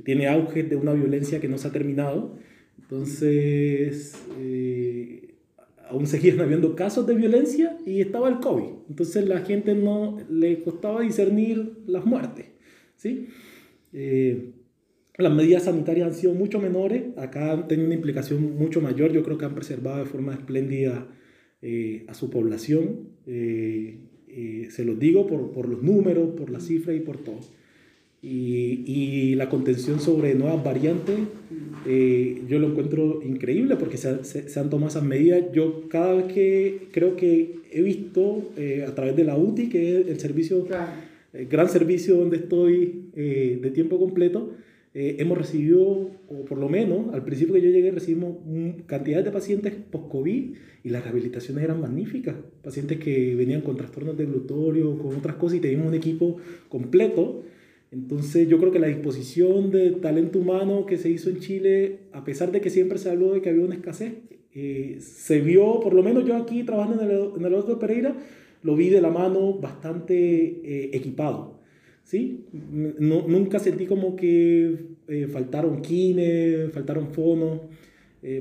tiene 0.03 0.27
auge 0.27 0.63
de 0.63 0.75
una 0.75 0.93
violencia 0.93 1.39
que 1.39 1.47
no 1.47 1.57
se 1.57 1.67
ha 1.67 1.71
terminado. 1.71 2.37
Entonces, 2.79 4.15
eh, 4.39 5.35
aún 5.89 6.07
seguían 6.07 6.39
habiendo 6.41 6.75
casos 6.75 7.07
de 7.07 7.15
violencia 7.15 7.77
y 7.85 8.01
estaba 8.01 8.29
el 8.29 8.39
COVID. 8.39 8.89
Entonces 8.89 9.27
la 9.27 9.39
gente 9.41 9.75
no 9.75 10.17
le 10.29 10.59
costaba 10.59 11.01
discernir 11.01 11.79
las 11.87 12.05
muertes. 12.05 12.45
¿sí? 12.95 13.27
Eh, 13.93 14.51
las 15.17 15.33
medidas 15.33 15.63
sanitarias 15.63 16.07
han 16.07 16.13
sido 16.13 16.33
mucho 16.33 16.59
menores, 16.59 17.05
acá 17.17 17.51
han 17.51 17.67
tenido 17.67 17.87
una 17.87 17.95
implicación 17.95 18.55
mucho 18.55 18.81
mayor, 18.81 19.11
yo 19.11 19.23
creo 19.23 19.37
que 19.39 19.45
han 19.45 19.55
preservado 19.55 19.97
de 19.97 20.05
forma 20.05 20.33
espléndida 20.33 21.07
eh, 21.63 22.05
a 22.07 22.13
su 22.13 22.29
población, 22.29 23.17
se 23.25 24.85
los 24.85 24.99
digo 24.99 25.25
por, 25.25 25.51
por 25.51 25.67
los 25.67 25.81
números, 25.81 26.35
por 26.37 26.51
las 26.51 26.67
cifras 26.67 26.95
y 26.95 26.99
por 26.99 27.17
todo 27.17 27.39
y, 28.21 28.83
y, 28.85 29.35
la 29.35 29.47
contención 29.47 29.99
sobre 29.99 30.33
nuevas 30.33 30.63
variantes, 30.63 31.19
eh, 31.85 32.41
yo 32.47 32.57
lo 32.57 32.67
encuentro 32.67 33.21
increíble 33.23 33.75
porque 33.75 33.97
se, 33.97 34.23
se, 34.23 34.59
han 34.59 34.69
tomado 34.69 34.89
esas 34.89 35.03
medidas. 35.03 35.43
Yo 35.53 35.87
cada 35.87 36.13
vez 36.15 36.33
que 36.33 36.87
creo 36.91 37.15
que 37.15 37.59
he 37.71 37.81
visto 37.81 38.51
eh, 38.57 38.85
a 38.87 38.95
través 38.95 39.15
de 39.15 39.23
la 39.23 39.37
UTI, 39.37 39.69
que 39.69 40.01
es 40.01 40.07
el 40.07 40.19
servicio, 40.19 40.65
el 41.33 41.47
gran 41.47 41.69
servicio 41.69 42.15
donde 42.15 42.37
estoy 42.37 43.11
eh, 43.15 43.59
de 43.61 43.71
tiempo 43.71 43.99
completo, 43.99 44.51
hemos 44.99 45.37
recibido, 45.37 46.09
o 46.27 46.45
por 46.49 46.57
lo 46.57 46.69
menos 46.69 47.13
al 47.13 47.23
principio 47.23 47.53
que 47.53 47.61
yo 47.61 47.69
llegué, 47.69 47.91
recibimos 47.91 48.37
cantidades 48.87 49.25
de 49.25 49.31
pacientes 49.31 49.73
post-COVID 49.91 50.55
y 50.83 50.89
las 50.89 51.03
rehabilitaciones 51.03 51.63
eran 51.63 51.79
magníficas. 51.79 52.33
Pacientes 52.63 52.97
que 52.97 53.35
venían 53.35 53.61
con 53.61 53.77
trastornos 53.77 54.17
de 54.17 54.25
glutorio, 54.25 54.97
con 54.97 55.15
otras 55.15 55.35
cosas 55.35 55.59
y 55.59 55.61
teníamos 55.61 55.89
un 55.89 55.93
equipo 55.93 56.37
completo 56.67 57.43
entonces 57.91 58.49
yo 58.49 58.59
creo 58.59 58.71
que 58.71 58.79
la 58.79 58.87
disposición 58.87 59.71
de 59.71 59.91
talento 59.91 60.39
humano 60.39 60.85
que 60.85 60.97
se 60.97 61.09
hizo 61.09 61.29
en 61.29 61.39
Chile, 61.39 61.99
a 62.11 62.23
pesar 62.23 62.51
de 62.51 62.59
que 62.59 62.69
siempre 62.69 62.97
se 62.97 63.09
habló 63.09 63.33
de 63.33 63.41
que 63.41 63.49
había 63.49 63.63
una 63.63 63.75
escasez, 63.75 64.13
eh, 64.53 64.97
se 64.99 65.39
vio, 65.39 65.79
por 65.79 65.93
lo 65.93 66.03
menos 66.03 66.25
yo 66.25 66.35
aquí 66.35 66.63
trabajando 66.63 67.03
en 67.03 67.11
el, 67.11 67.29
en 67.37 67.45
el 67.45 67.65
de 67.65 67.75
Pereira, 67.75 68.15
lo 68.63 68.75
vi 68.75 68.89
de 68.89 69.01
la 69.01 69.09
mano 69.09 69.53
bastante 69.53 70.15
eh, 70.15 70.89
equipado. 70.93 71.61
¿sí? 72.03 72.45
No, 72.51 73.25
nunca 73.27 73.59
sentí 73.59 73.85
como 73.85 74.15
que 74.15 74.75
eh, 75.07 75.27
faltaron 75.27 75.81
kines, 75.81 76.71
faltaron 76.71 77.07
fonos, 77.13 77.61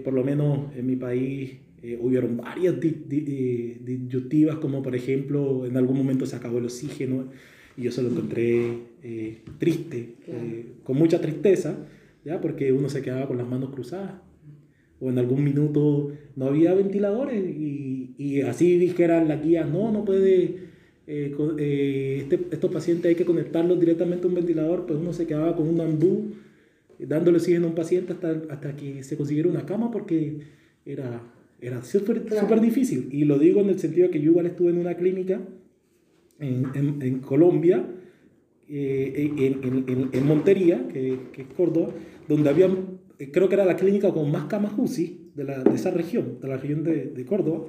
por 0.02 0.14
lo 0.14 0.24
menos 0.24 0.74
en 0.74 0.84
mi 0.84 0.96
país 0.96 1.58
hubieron 2.00 2.38
varias 2.38 2.74
disyuntivas, 2.80 4.56
como 4.56 4.82
por 4.82 4.96
ejemplo 4.96 5.64
en 5.64 5.76
algún 5.76 5.96
momento 5.96 6.26
se 6.26 6.34
acabó 6.34 6.58
el 6.58 6.64
oxígeno 6.64 7.28
y 7.76 7.83
yo 7.83 7.92
se 7.92 8.02
lo 8.02 8.09
encontré 8.09 8.78
eh, 9.02 9.38
triste, 9.59 10.14
eh, 10.26 10.66
con 10.83 10.97
mucha 10.97 11.21
tristeza, 11.21 11.76
¿ya? 12.25 12.40
porque 12.40 12.73
uno 12.73 12.88
se 12.88 13.02
quedaba 13.02 13.28
con 13.28 13.37
las 13.37 13.47
manos 13.47 13.71
cruzadas. 13.71 14.14
O 14.99 15.11
en 15.11 15.18
algún 15.18 15.45
minuto 15.45 16.12
no 16.37 16.47
había 16.47 16.73
ventiladores 16.73 17.45
y, 17.45 18.14
y 18.16 18.40
así 18.40 18.78
dijeran 18.78 19.28
las 19.28 19.45
guías, 19.45 19.68
no, 19.68 19.92
no 19.92 20.06
puede, 20.06 20.56
eh, 21.06 22.18
este, 22.23 22.40
estos 22.50 22.73
pacientes 22.73 23.11
hay 23.11 23.14
que 23.14 23.26
conectarlos 23.26 23.78
directamente 23.78 24.25
a 24.25 24.28
un 24.28 24.37
ventilador, 24.37 24.87
pues 24.87 24.99
uno 24.99 25.12
se 25.12 25.26
quedaba 25.26 25.54
con 25.54 25.68
un 25.68 25.80
andú 25.83 26.33
dándole 26.99 27.37
oxígeno 27.37 27.66
a 27.66 27.68
un 27.68 27.75
paciente 27.75 28.14
hasta, 28.14 28.42
hasta 28.49 28.75
que 28.75 29.02
se 29.02 29.18
consiguiera 29.18 29.50
una 29.50 29.66
cama 29.66 29.90
porque 29.90 30.38
era, 30.87 31.21
era 31.61 31.85
súper 31.85 32.25
super 32.30 32.62
difícil. 32.62 33.11
Y 33.12 33.26
lo 33.26 33.38
digo 33.38 33.61
en 33.61 33.68
el 33.68 33.78
sentido 33.78 34.11
que 34.11 34.21
yo 34.21 34.30
igual 34.30 34.47
estuve 34.47 34.71
en 34.71 34.78
una 34.78 34.95
clínica 34.95 35.42
en, 36.38 37.02
en, 37.02 37.20
Colombia, 37.20 37.86
eh, 38.68 39.32
en, 39.38 40.08
en, 40.12 40.26
Montería, 40.26 40.86
que, 40.88 41.18
que, 41.32 41.42
es 41.42 41.48
Córdoba, 41.56 41.88
donde 42.28 42.50
había, 42.50 42.68
eh, 43.18 43.30
creo 43.30 43.48
que 43.48 43.54
era 43.54 43.64
la 43.64 43.76
clínica 43.76 44.12
con 44.12 44.30
más 44.30 44.44
camas 44.44 44.72
UCI 44.76 45.30
de, 45.34 45.44
la, 45.44 45.62
de 45.62 45.74
esa 45.74 45.90
región, 45.90 46.38
de 46.40 46.48
la 46.48 46.56
región 46.56 46.84
de, 46.84 47.06
de, 47.06 47.24
Córdoba. 47.24 47.66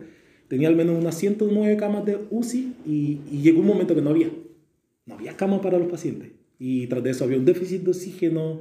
Tenía 0.47 0.67
al 0.67 0.75
menos 0.75 0.97
unas 0.99 1.15
109 1.17 1.77
camas 1.77 2.05
de 2.05 2.19
UCI 2.29 2.73
y, 2.85 3.19
y, 3.31 3.41
llegó 3.41 3.61
un 3.61 3.67
momento 3.67 3.95
que 3.95 4.01
no 4.01 4.09
había. 4.09 4.29
No 5.05 5.15
había 5.15 5.35
camas 5.37 5.59
para 5.61 5.77
los 5.77 5.87
pacientes. 5.87 6.31
Y 6.59 6.87
tras 6.87 7.03
de 7.03 7.11
eso 7.11 7.23
había 7.23 7.37
un 7.37 7.45
déficit 7.45 7.83
de 7.83 7.91
oxígeno. 7.91 8.59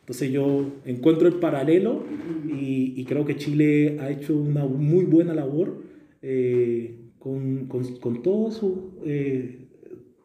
Entonces 0.00 0.30
yo 0.30 0.72
encuentro 0.84 1.28
el 1.28 1.34
paralelo 1.34 2.04
y, 2.48 2.94
y 2.96 3.04
creo 3.04 3.24
que 3.24 3.36
Chile 3.36 3.98
ha 4.00 4.10
hecho 4.10 4.36
una 4.36 4.64
muy 4.64 5.04
buena 5.04 5.34
labor. 5.34 5.82
Eh, 6.22 6.96
con, 7.28 7.66
con, 7.66 7.96
con 7.96 8.22
todo 8.22 8.50
su, 8.50 8.92
eh, 9.04 9.66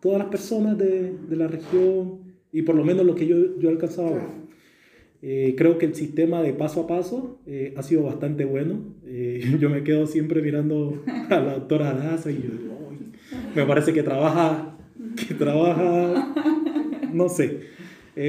todas 0.01 0.19
las 0.19 0.27
personas 0.27 0.77
de, 0.77 1.13
de, 1.17 1.36
la 1.36 1.48
región 1.48 2.19
y 2.51 2.62
por 2.62 2.75
lo 2.75 2.86
menos 2.86 3.05
lo 3.05 3.13
que 3.15 3.27
yo, 3.27 3.60
yo 3.60 3.69
he 3.69 3.72
alcanzado. 3.74 4.22
Eh, 5.22 5.53
creo 5.57 5.77
que 5.77 5.86
el 5.86 5.95
sistema 5.95 6.41
de 6.41 6.53
paso 6.53 6.81
a 6.81 6.88
paso 6.88 7.39
eh, 7.45 7.74
ha 7.75 7.83
sido 7.83 8.03
bastante 8.03 8.45
bueno. 8.45 8.93
yo 9.60 9.69
me 9.69 9.83
quedo 9.83 10.07
siempre 10.07 10.41
mirando 10.41 11.03
a 11.29 11.39
la 11.39 11.53
doctora 11.55 11.93
Daza 11.93 12.31
y 12.31 12.36
yo 12.36 12.50
me 13.55 13.65
parece 13.65 13.93
que 13.93 14.03
trabaja, 14.03 14.77
que 15.27 15.33
trabaja, 15.33 16.33
no 17.13 17.29
sé, 17.29 17.60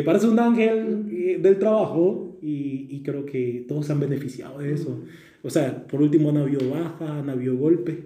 parece 0.05 0.29
un 0.29 0.39
ángel 0.39 1.41
del 1.41 1.59
trabajo 1.59 2.39
y, 2.43 2.89
y, 2.91 3.03
creo 3.03 3.25
que 3.25 3.65
todos 3.67 3.87
se 3.87 3.93
han 3.93 4.01
beneficiado 4.01 4.59
de 4.59 4.73
eso. 4.73 5.01
O 5.43 5.51
sea, 5.51 5.87
por 5.87 6.03
último 6.03 6.31
han 6.31 6.39
habido 6.39 6.71
bajas, 6.71 7.11
han 7.11 7.29
habido 7.29 7.57
golpes, 7.57 7.97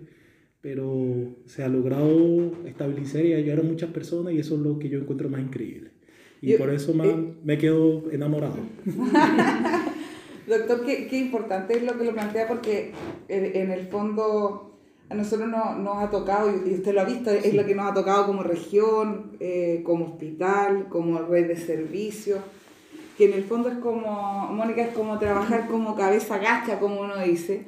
pero 0.60 1.36
se 1.46 1.62
ha 1.62 1.68
logrado 1.68 2.52
estabilizar 2.66 3.24
y 3.24 3.34
ayudar 3.34 3.60
a 3.60 3.62
muchas 3.62 3.90
personas 3.90 4.34
y 4.34 4.40
eso 4.40 4.56
es 4.56 4.60
lo 4.60 4.78
que 4.78 4.88
yo 4.88 4.98
encuentro 4.98 5.28
más 5.28 5.40
increíble. 5.40 5.92
Y 6.40 6.54
por 6.54 6.70
eso 6.70 6.94
más, 6.94 7.08
eh, 7.08 7.34
me 7.44 7.58
quedo 7.58 8.10
enamorado. 8.10 8.56
Doctor, 10.46 10.84
qué, 10.84 11.06
qué, 11.08 11.18
importante 11.18 11.76
es 11.76 11.82
lo 11.82 11.98
que 11.98 12.04
lo 12.04 12.12
plantea 12.12 12.48
porque 12.48 12.92
en, 13.28 13.70
el 13.70 13.86
fondo 13.88 14.78
a 15.10 15.14
nosotros 15.14 15.48
no, 15.48 15.76
nos 15.76 15.98
ha 15.98 16.10
tocado, 16.10 16.50
y 16.50 16.74
usted 16.74 16.94
lo 16.94 17.02
ha 17.02 17.04
visto, 17.04 17.30
es 17.30 17.54
lo 17.54 17.66
que 17.66 17.74
nos 17.74 17.90
ha 17.90 17.94
tocado 17.94 18.26
como 18.26 18.42
región, 18.42 19.36
eh, 19.40 19.82
como 19.84 20.06
hospital, 20.06 20.88
como 20.88 21.18
red 21.20 21.48
de 21.48 21.56
servicios, 21.56 22.40
que 23.18 23.26
en 23.26 23.34
el 23.34 23.44
fondo 23.44 23.68
es 23.68 23.78
como, 23.78 24.48
Mónica, 24.52 24.82
es 24.82 24.94
como 24.94 25.18
trabajar 25.18 25.68
como 25.68 25.94
cabeza 25.96 26.38
gacha, 26.38 26.78
como 26.78 27.00
uno 27.00 27.18
dice. 27.18 27.64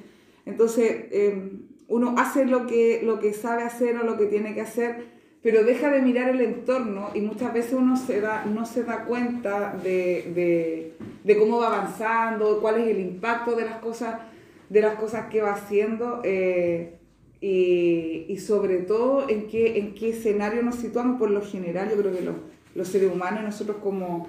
Entonces, 0.46 1.06
em, 1.10 1.69
uno 1.90 2.14
hace 2.16 2.46
lo 2.46 2.66
que, 2.66 3.02
lo 3.04 3.20
que 3.20 3.34
sabe 3.34 3.62
hacer 3.62 3.98
o 3.98 4.04
lo 4.04 4.16
que 4.16 4.26
tiene 4.26 4.54
que 4.54 4.62
hacer, 4.62 5.04
pero 5.42 5.64
deja 5.64 5.90
de 5.90 6.00
mirar 6.00 6.30
el 6.30 6.40
entorno 6.40 7.10
y 7.14 7.20
muchas 7.20 7.52
veces 7.52 7.74
uno 7.74 7.96
se 7.96 8.20
da, 8.20 8.46
no 8.46 8.64
se 8.64 8.84
da 8.84 9.04
cuenta 9.04 9.78
de, 9.82 10.94
de, 11.24 11.38
cómo 11.38 11.58
va 11.58 11.66
avanzando, 11.68 12.60
cuál 12.60 12.80
es 12.80 12.88
el 12.88 13.00
impacto 13.00 13.54
de 13.56 13.64
las 13.64 13.80
cosas, 13.80 14.20
de 14.68 14.80
las 14.80 14.94
cosas 14.94 15.26
que 15.26 15.42
va 15.42 15.52
haciendo. 15.52 16.20
Eh, 16.24 16.96
y, 17.42 18.26
y, 18.28 18.36
sobre 18.36 18.78
todo 18.78 19.28
en 19.30 19.48
qué, 19.48 19.78
en 19.78 19.94
qué 19.94 20.10
escenario 20.10 20.62
nos 20.62 20.74
situamos 20.74 21.18
por 21.18 21.30
lo 21.30 21.40
general. 21.40 21.88
Yo 21.88 21.96
creo 21.96 22.14
que 22.14 22.20
los, 22.20 22.36
los 22.74 22.88
seres 22.88 23.10
humanos, 23.10 23.42
nosotros 23.42 23.78
como 23.82 24.28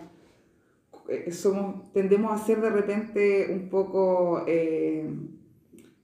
eh, 1.10 1.30
somos, 1.32 1.92
tendemos 1.92 2.32
a 2.32 2.44
ser 2.44 2.62
de 2.62 2.70
repente 2.70 3.48
un 3.52 3.70
poco, 3.70 4.46
eh, 4.48 5.06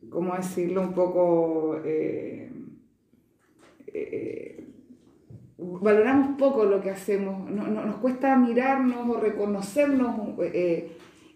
¿cómo 0.10 0.36
decirlo? 0.36 0.82
Un 0.82 0.94
poco... 0.94 1.80
Eh, 1.86 2.50
eh, 3.88 4.64
valoramos 5.58 6.38
poco 6.38 6.66
lo 6.66 6.82
que 6.82 6.92
hacemos, 6.92 7.50
no, 7.50 7.68
no, 7.68 7.84
nos 7.84 7.98
cuesta 7.98 8.38
mirarnos 8.38 9.10
o 9.10 9.20
reconocernos 9.20 10.38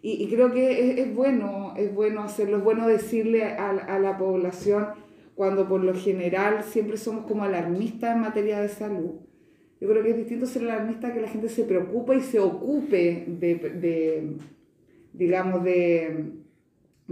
y, 0.03 0.23
y, 0.23 0.29
creo 0.29 0.51
que 0.51 0.91
es, 0.91 0.99
es, 0.99 1.15
bueno, 1.15 1.73
es 1.75 1.93
bueno 1.93 2.21
hacerlo, 2.21 2.57
es 2.57 2.63
bueno 2.63 2.87
decirle 2.87 3.43
a, 3.45 3.69
a 3.69 3.99
la 3.99 4.17
población 4.17 4.87
cuando 5.35 5.67
por 5.67 5.83
lo 5.83 5.93
general 5.93 6.63
siempre 6.63 6.97
somos 6.97 7.25
como 7.25 7.43
alarmistas 7.43 8.15
en 8.15 8.21
materia 8.21 8.61
de 8.61 8.69
salud. 8.69 9.21
Yo 9.79 9.89
creo 9.89 10.03
que 10.03 10.11
es 10.11 10.17
distinto 10.17 10.45
ser 10.45 10.63
alarmista 10.63 11.13
que 11.13 11.21
la 11.21 11.27
gente 11.27 11.49
se 11.49 11.63
preocupe 11.63 12.15
y 12.15 12.21
se 12.21 12.39
ocupe 12.39 13.25
de, 13.27 13.55
de 13.55 14.37
digamos, 15.13 15.63
de, 15.63 16.33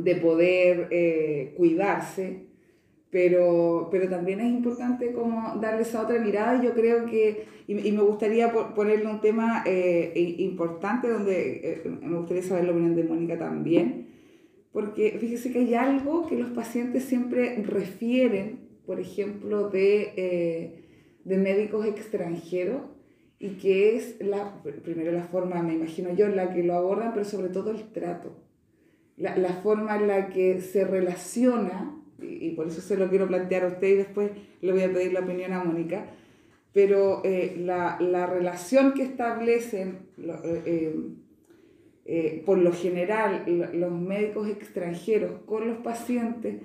de 0.03 0.15
poder 0.15 0.87
eh, 0.91 1.53
cuidarse, 1.57 2.45
pero, 3.09 3.89
pero 3.91 4.07
también 4.09 4.39
es 4.39 4.51
importante 4.51 5.11
como 5.13 5.59
darle 5.59 5.81
esa 5.81 6.03
otra 6.03 6.19
mirada. 6.19 6.61
Yo 6.63 6.73
creo 6.73 7.05
que, 7.05 7.45
y, 7.67 7.73
me 7.73 8.01
gustaría 8.01 8.51
ponerle 8.51 9.07
un 9.07 9.21
tema 9.21 9.63
eh, 9.65 10.35
importante 10.39 11.07
donde 11.07 11.61
eh, 11.63 11.89
me 12.01 12.17
gustaría 12.17 12.43
saber 12.43 12.65
la 12.65 12.71
opinión 12.71 12.95
de 12.95 13.03
Mónica 13.03 13.37
también 13.37 14.09
porque 14.71 15.17
fíjese 15.19 15.51
que 15.51 15.59
hay 15.59 15.73
algo 15.73 16.27
que 16.27 16.37
los 16.37 16.51
pacientes 16.51 17.03
siempre 17.03 17.61
refieren, 17.63 18.59
por 18.85 18.99
ejemplo, 18.99 19.69
de, 19.69 20.13
eh, 20.15 20.83
de 21.23 21.37
médicos 21.37 21.85
extranjeros, 21.85 22.83
y 23.39 23.51
que 23.51 23.95
es 23.95 24.17
la, 24.19 24.61
primero 24.83 25.11
la 25.11 25.23
forma, 25.23 25.61
me 25.63 25.73
imagino 25.73 26.13
yo, 26.13 26.25
en 26.25 26.35
la 26.35 26.53
que 26.53 26.63
lo 26.63 26.75
abordan, 26.75 27.13
pero 27.13 27.25
sobre 27.25 27.49
todo 27.49 27.71
el 27.71 27.91
trato. 27.91 28.35
La, 29.19 29.37
la 29.37 29.53
forma 29.53 29.97
en 29.97 30.07
la 30.07 30.29
que 30.29 30.61
se 30.61 30.85
relaciona, 30.85 31.93
y, 32.21 32.51
por 32.51 32.67
eso 32.67 32.81
se 32.81 32.97
lo 32.97 33.09
quiero 33.09 33.27
plantear 33.27 33.65
a 33.65 33.67
usted 33.67 33.87
y 33.89 33.95
después 33.95 34.31
le 34.61 34.71
voy 34.71 34.81
a 34.81 34.91
pedir 34.91 35.13
la 35.13 35.19
opinión 35.19 35.53
a 35.53 35.63
Mónica, 35.63 36.05
pero 36.73 37.21
eh, 37.23 37.55
la, 37.59 37.97
la, 37.99 38.25
relación 38.27 38.93
que 38.93 39.03
establecen 39.03 39.99
eh, 40.65 40.95
eh, 42.05 42.43
por 42.45 42.57
lo 42.57 42.71
general 42.71 43.43
los 43.73 43.91
médicos 43.91 44.47
extranjeros 44.47 45.31
con 45.45 45.67
los 45.67 45.77
pacientes, 45.79 46.61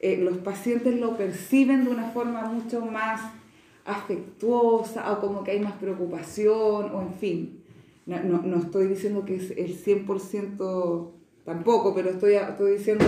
los 0.00 0.38
pacientes 0.38 0.98
lo 0.98 1.16
perciben 1.16 1.84
de 1.84 1.90
una 1.90 2.10
forma 2.10 2.44
mucho 2.44 2.80
más 2.80 3.20
afectuosa 3.84 5.12
o 5.12 5.20
como 5.20 5.42
que 5.42 5.52
hay 5.52 5.60
más 5.60 5.74
preocupación 5.74 6.94
o 6.94 7.02
en 7.02 7.14
fin. 7.14 7.60
No, 8.06 8.22
no, 8.22 8.42
no 8.42 8.58
estoy 8.58 8.86
diciendo 8.86 9.24
que 9.24 9.36
es 9.36 9.50
el 9.50 9.76
100% 9.76 11.10
tampoco, 11.48 11.94
pero 11.94 12.10
estoy, 12.10 12.34
estoy 12.34 12.72
diciendo 12.72 13.06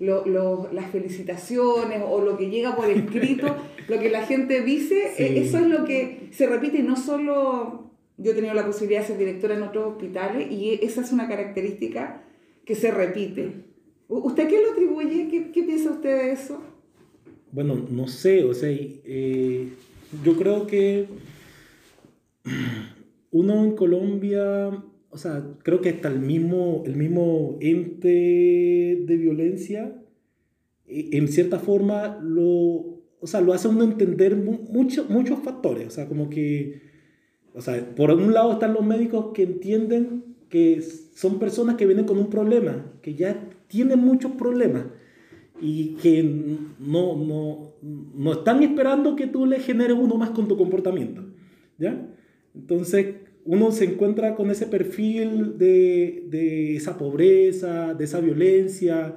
lo, 0.00 0.24
lo, 0.24 0.72
las 0.72 0.90
felicitaciones 0.90 2.02
o 2.08 2.22
lo 2.22 2.38
que 2.38 2.48
llega 2.48 2.74
por 2.74 2.88
escrito, 2.88 3.54
lo 3.88 3.98
que 3.98 4.08
la 4.08 4.24
gente 4.24 4.62
dice, 4.62 5.12
sí. 5.14 5.24
eso 5.36 5.58
es 5.58 5.66
lo 5.66 5.84
que 5.84 6.28
se 6.32 6.46
repite 6.46 6.78
y 6.78 6.82
no 6.82 6.96
solo 6.96 7.90
yo 8.16 8.32
he 8.32 8.34
tenido 8.34 8.54
la 8.54 8.64
posibilidad 8.64 9.02
de 9.02 9.08
ser 9.08 9.18
directora 9.18 9.56
en 9.56 9.62
otros 9.62 9.92
hospitales 9.92 10.50
y 10.50 10.80
esa 10.82 11.02
es 11.02 11.12
una 11.12 11.28
característica 11.28 12.22
que 12.64 12.74
se 12.74 12.90
repite. 12.90 13.52
¿Usted 14.08 14.48
qué 14.48 14.62
lo 14.62 14.72
atribuye? 14.72 15.28
¿Qué, 15.28 15.50
qué 15.52 15.62
piensa 15.62 15.90
usted 15.90 16.16
de 16.16 16.32
eso? 16.32 16.62
Bueno, 17.52 17.74
no 17.90 18.08
sé, 18.08 18.42
o 18.44 18.54
sea, 18.54 18.70
eh, 18.70 19.68
yo 20.24 20.36
creo 20.38 20.66
que 20.66 21.08
uno 23.32 23.64
en 23.64 23.76
Colombia, 23.76 24.82
o 25.10 25.18
sea, 25.18 25.44
creo 25.62 25.80
que 25.80 25.90
hasta 25.90 26.08
el 26.08 26.20
mismo, 26.20 26.82
el 26.86 26.96
mismo 26.96 27.58
ente 27.60 28.08
de 29.06 29.16
violencia, 29.16 30.02
eh, 30.86 31.10
en 31.12 31.28
cierta 31.28 31.58
forma, 31.58 32.18
lo, 32.22 32.44
o 33.20 33.26
sea, 33.26 33.40
lo 33.40 33.52
hace 33.52 33.68
uno 33.68 33.84
entender 33.84 34.36
mucho, 34.36 35.06
muchos 35.08 35.40
factores, 35.40 35.86
o 35.86 35.90
sea, 35.90 36.06
como 36.06 36.28
que 36.30 36.86
o 37.56 37.62
sea, 37.62 37.94
por 37.96 38.10
un 38.10 38.34
lado 38.34 38.52
están 38.52 38.74
los 38.74 38.84
médicos 38.84 39.32
que 39.32 39.44
entienden 39.44 40.36
que 40.50 40.82
son 41.14 41.38
personas 41.38 41.76
que 41.76 41.86
vienen 41.86 42.04
con 42.04 42.18
un 42.18 42.28
problema, 42.28 42.84
que 43.00 43.14
ya 43.14 43.48
tienen 43.66 43.98
muchos 44.00 44.32
problemas 44.32 44.84
y 45.62 45.94
que 45.94 46.22
no, 46.78 47.16
no, 47.16 47.72
no 47.80 48.32
están 48.34 48.62
esperando 48.62 49.16
que 49.16 49.26
tú 49.26 49.46
le 49.46 49.58
generes 49.58 49.96
uno 49.98 50.16
más 50.16 50.30
con 50.30 50.48
tu 50.48 50.58
comportamiento. 50.58 51.24
¿ya? 51.78 52.06
Entonces, 52.54 53.14
uno 53.46 53.72
se 53.72 53.84
encuentra 53.84 54.34
con 54.34 54.50
ese 54.50 54.66
perfil 54.66 55.56
de, 55.58 56.24
de 56.28 56.76
esa 56.76 56.98
pobreza, 56.98 57.94
de 57.94 58.04
esa 58.04 58.20
violencia, 58.20 59.16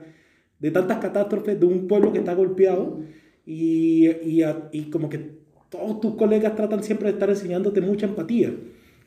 de 0.59 0.71
tantas 0.71 0.99
catástrofes 0.99 1.59
de 1.59 1.65
un 1.65 1.87
pueblo 1.87 2.13
que 2.13 2.19
está 2.19 2.33
golpeado 2.33 3.01
y, 3.45 4.07
y, 4.07 4.43
y 4.71 4.89
como 4.89 5.09
que 5.09 5.39
todos 5.69 5.99
tus 5.99 6.15
colegas 6.15 6.55
tratan 6.55 6.83
siempre 6.83 7.07
de 7.07 7.13
estar 7.13 7.29
enseñándote 7.29 7.81
mucha 7.81 8.05
empatía. 8.05 8.53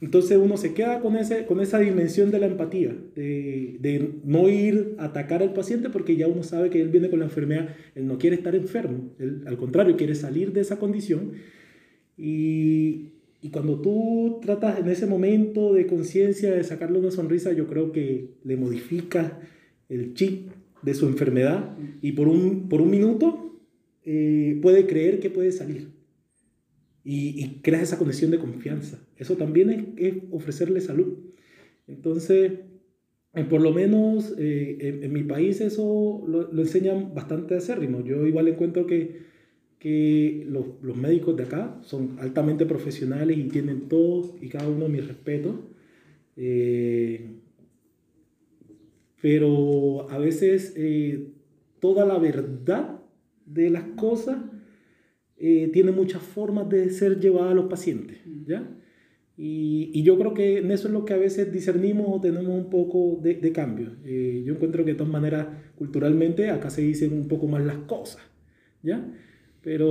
Entonces 0.01 0.37
uno 0.37 0.57
se 0.57 0.75
queda 0.75 0.99
con, 0.99 1.15
ese, 1.15 1.47
con 1.47 1.61
esa 1.61 1.79
dimensión 1.79 2.33
de 2.33 2.41
la 2.41 2.47
empatía, 2.47 2.93
de, 3.15 4.15
no 4.25 4.49
ir 4.49 4.97
a 4.99 5.05
atacar 5.05 5.43
al 5.43 5.53
paciente 5.53 5.91
porque 5.91 6.17
ya 6.17 6.27
uno 6.27 6.43
sabe 6.43 6.71
que 6.71 6.81
él 6.81 6.89
viene 6.89 7.09
con 7.09 7.21
la 7.21 7.27
enfermedad, 7.27 7.69
él 7.95 8.09
no 8.09 8.19
quiere 8.19 8.35
estar 8.35 8.57
enfermo, 8.57 9.15
al 9.47 9.57
contrario 9.57 9.97
quiere 9.97 10.17
salir 10.17 10.53
de 10.53 10.61
esa 10.61 10.81
condición. 10.81 11.35
Y, 12.19 13.13
y 13.43 13.51
cuando 13.51 13.81
tú 13.81 14.39
tratas 14.41 14.79
en 14.79 14.89
ese 14.89 15.07
momento 15.07 15.75
de 15.75 15.89
conciencia 15.89 16.53
de 16.53 16.63
sacarle 16.63 17.01
una 17.01 17.11
sonrisa, 17.11 17.53
yo 17.53 17.67
creo 17.67 17.91
que 17.91 18.37
le 18.45 18.57
modifica 18.57 19.41
el 19.89 20.15
chip 20.15 20.53
de 20.81 20.95
su 20.95 21.07
enfermedad 21.07 21.77
y 22.01 22.13
por 22.13 22.29
un, 22.29 22.69
por 22.69 22.81
un 22.81 22.91
minuto 22.91 23.61
eh, 24.05 24.61
puede 24.63 24.87
creer 24.87 25.19
que 25.19 25.29
puede 25.29 25.51
salir 25.51 25.89
y, 27.03 27.43
y 27.43 27.61
creas 27.63 27.83
esa 27.83 27.99
conexión 27.99 28.31
de 28.31 28.39
confianza. 28.39 29.05
Eso 29.17 29.37
también 29.37 29.71
es, 29.71 29.85
es 29.97 30.23
ofrecerle 30.31 30.81
salud. 30.81 31.19
Entonces, 31.89 32.53
eh, 33.35 33.45
por 33.45 33.61
lo 33.61 33.73
menos 33.73 34.35
eh, 34.39 34.79
en, 34.81 35.03
en, 35.03 35.13
mi 35.13 35.25
país 35.25 35.61
eso 35.61 36.25
lo, 36.29 36.53
lo, 36.53 36.63
enseñan 36.63 37.13
bastante 37.13 37.57
acérrimo. 37.57 38.05
Yo 38.05 38.25
igual 38.25 38.47
encuentro 38.47 38.87
que, 38.87 39.32
que 39.83 40.47
los, 40.49 40.65
los, 40.81 40.97
médicos 40.97 41.37
de 41.37 41.43
acá 41.43 41.77
son 41.83 42.17
altamente 42.21 42.67
profesionales 42.67 43.37
y 43.37 43.49
tienen 43.49 43.89
todos 43.89 44.33
y 44.41 44.49
cada 44.49 44.69
uno 44.69 44.89
mi 44.89 45.01
respeto. 45.01 45.59
Eh, 46.37 47.33
pero 49.21 50.09
a 50.09 50.19
veces 50.19 50.73
eh, 50.77 51.33
toda 51.81 52.07
la 52.07 52.17
verdad 52.19 53.01
de 53.45 53.71
las 53.71 53.83
cosas 53.97 54.39
eh, 55.37 55.69
tiene 55.73 55.91
muchas 55.91 56.23
formas 56.23 56.69
de 56.69 56.89
ser 56.91 57.19
llevada 57.19 57.51
a 57.51 57.55
los 57.55 57.65
pacientes, 57.65 58.19
¿ya? 58.47 58.65
Y, 59.37 59.91
y, 59.93 60.05
yo 60.05 60.17
creo 60.17 60.33
que 60.33 60.59
en 60.59 60.71
eso 60.71 60.87
es 60.87 60.95
lo 60.95 61.05
que 61.05 61.15
a 61.15 61.17
veces 61.17 61.53
discernimos 61.53 62.07
o 62.09 62.21
tenemos 62.21 62.55
un 62.57 62.71
poco 62.71 63.19
de, 63.21 63.35
de 63.35 63.51
cambio. 63.51 63.97
Eh, 64.05 64.45
yo 64.47 64.55
encuentro 64.55 64.85
que 64.85 64.93
de 64.93 64.99
todas 64.99 65.13
maneras, 65.13 65.49
culturalmente, 65.75 66.51
acá 66.51 66.71
se 66.71 66.83
dicen 66.83 67.13
un 67.13 67.27
poco 67.27 67.49
más 67.49 67.65
las 67.65 67.79
cosas, 67.79 68.23
¿ya? 68.85 69.05
Pero, 69.63 69.89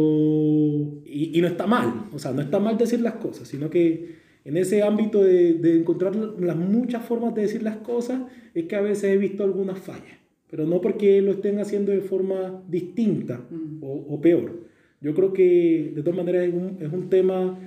y, 1.05 1.31
y 1.37 1.41
no 1.41 1.47
está 1.47 1.65
mal, 1.65 2.07
o 2.11 2.19
sea, 2.19 2.31
no 2.31 2.41
está 2.41 2.59
mal 2.59 2.77
decir 2.77 2.99
las 3.01 3.15
cosas, 3.15 3.47
sino 3.47 3.69
que 3.69 4.15
en 4.43 4.57
ese 4.57 4.83
ámbito 4.83 5.23
de, 5.23 5.53
de 5.53 5.79
encontrar 5.79 6.15
las 6.15 6.57
muchas 6.57 7.05
formas 7.05 7.33
de 7.35 7.43
decir 7.43 7.63
las 7.63 7.77
cosas, 7.77 8.23
es 8.53 8.65
que 8.65 8.75
a 8.75 8.81
veces 8.81 9.05
he 9.05 9.17
visto 9.17 9.43
algunas 9.43 9.79
fallas, 9.79 10.17
pero 10.49 10.65
no 10.65 10.81
porque 10.81 11.21
lo 11.21 11.31
estén 11.31 11.59
haciendo 11.59 11.91
de 11.91 12.01
forma 12.01 12.61
distinta 12.67 13.45
mm. 13.49 13.81
o, 13.81 14.15
o 14.15 14.19
peor 14.21 14.71
yo 15.01 15.15
creo 15.15 15.33
que 15.33 15.91
de 15.95 16.03
todas 16.03 16.15
maneras 16.15 16.47
es 16.47 16.53
un, 16.53 16.77
es 16.79 16.93
un 16.93 17.09
tema 17.09 17.57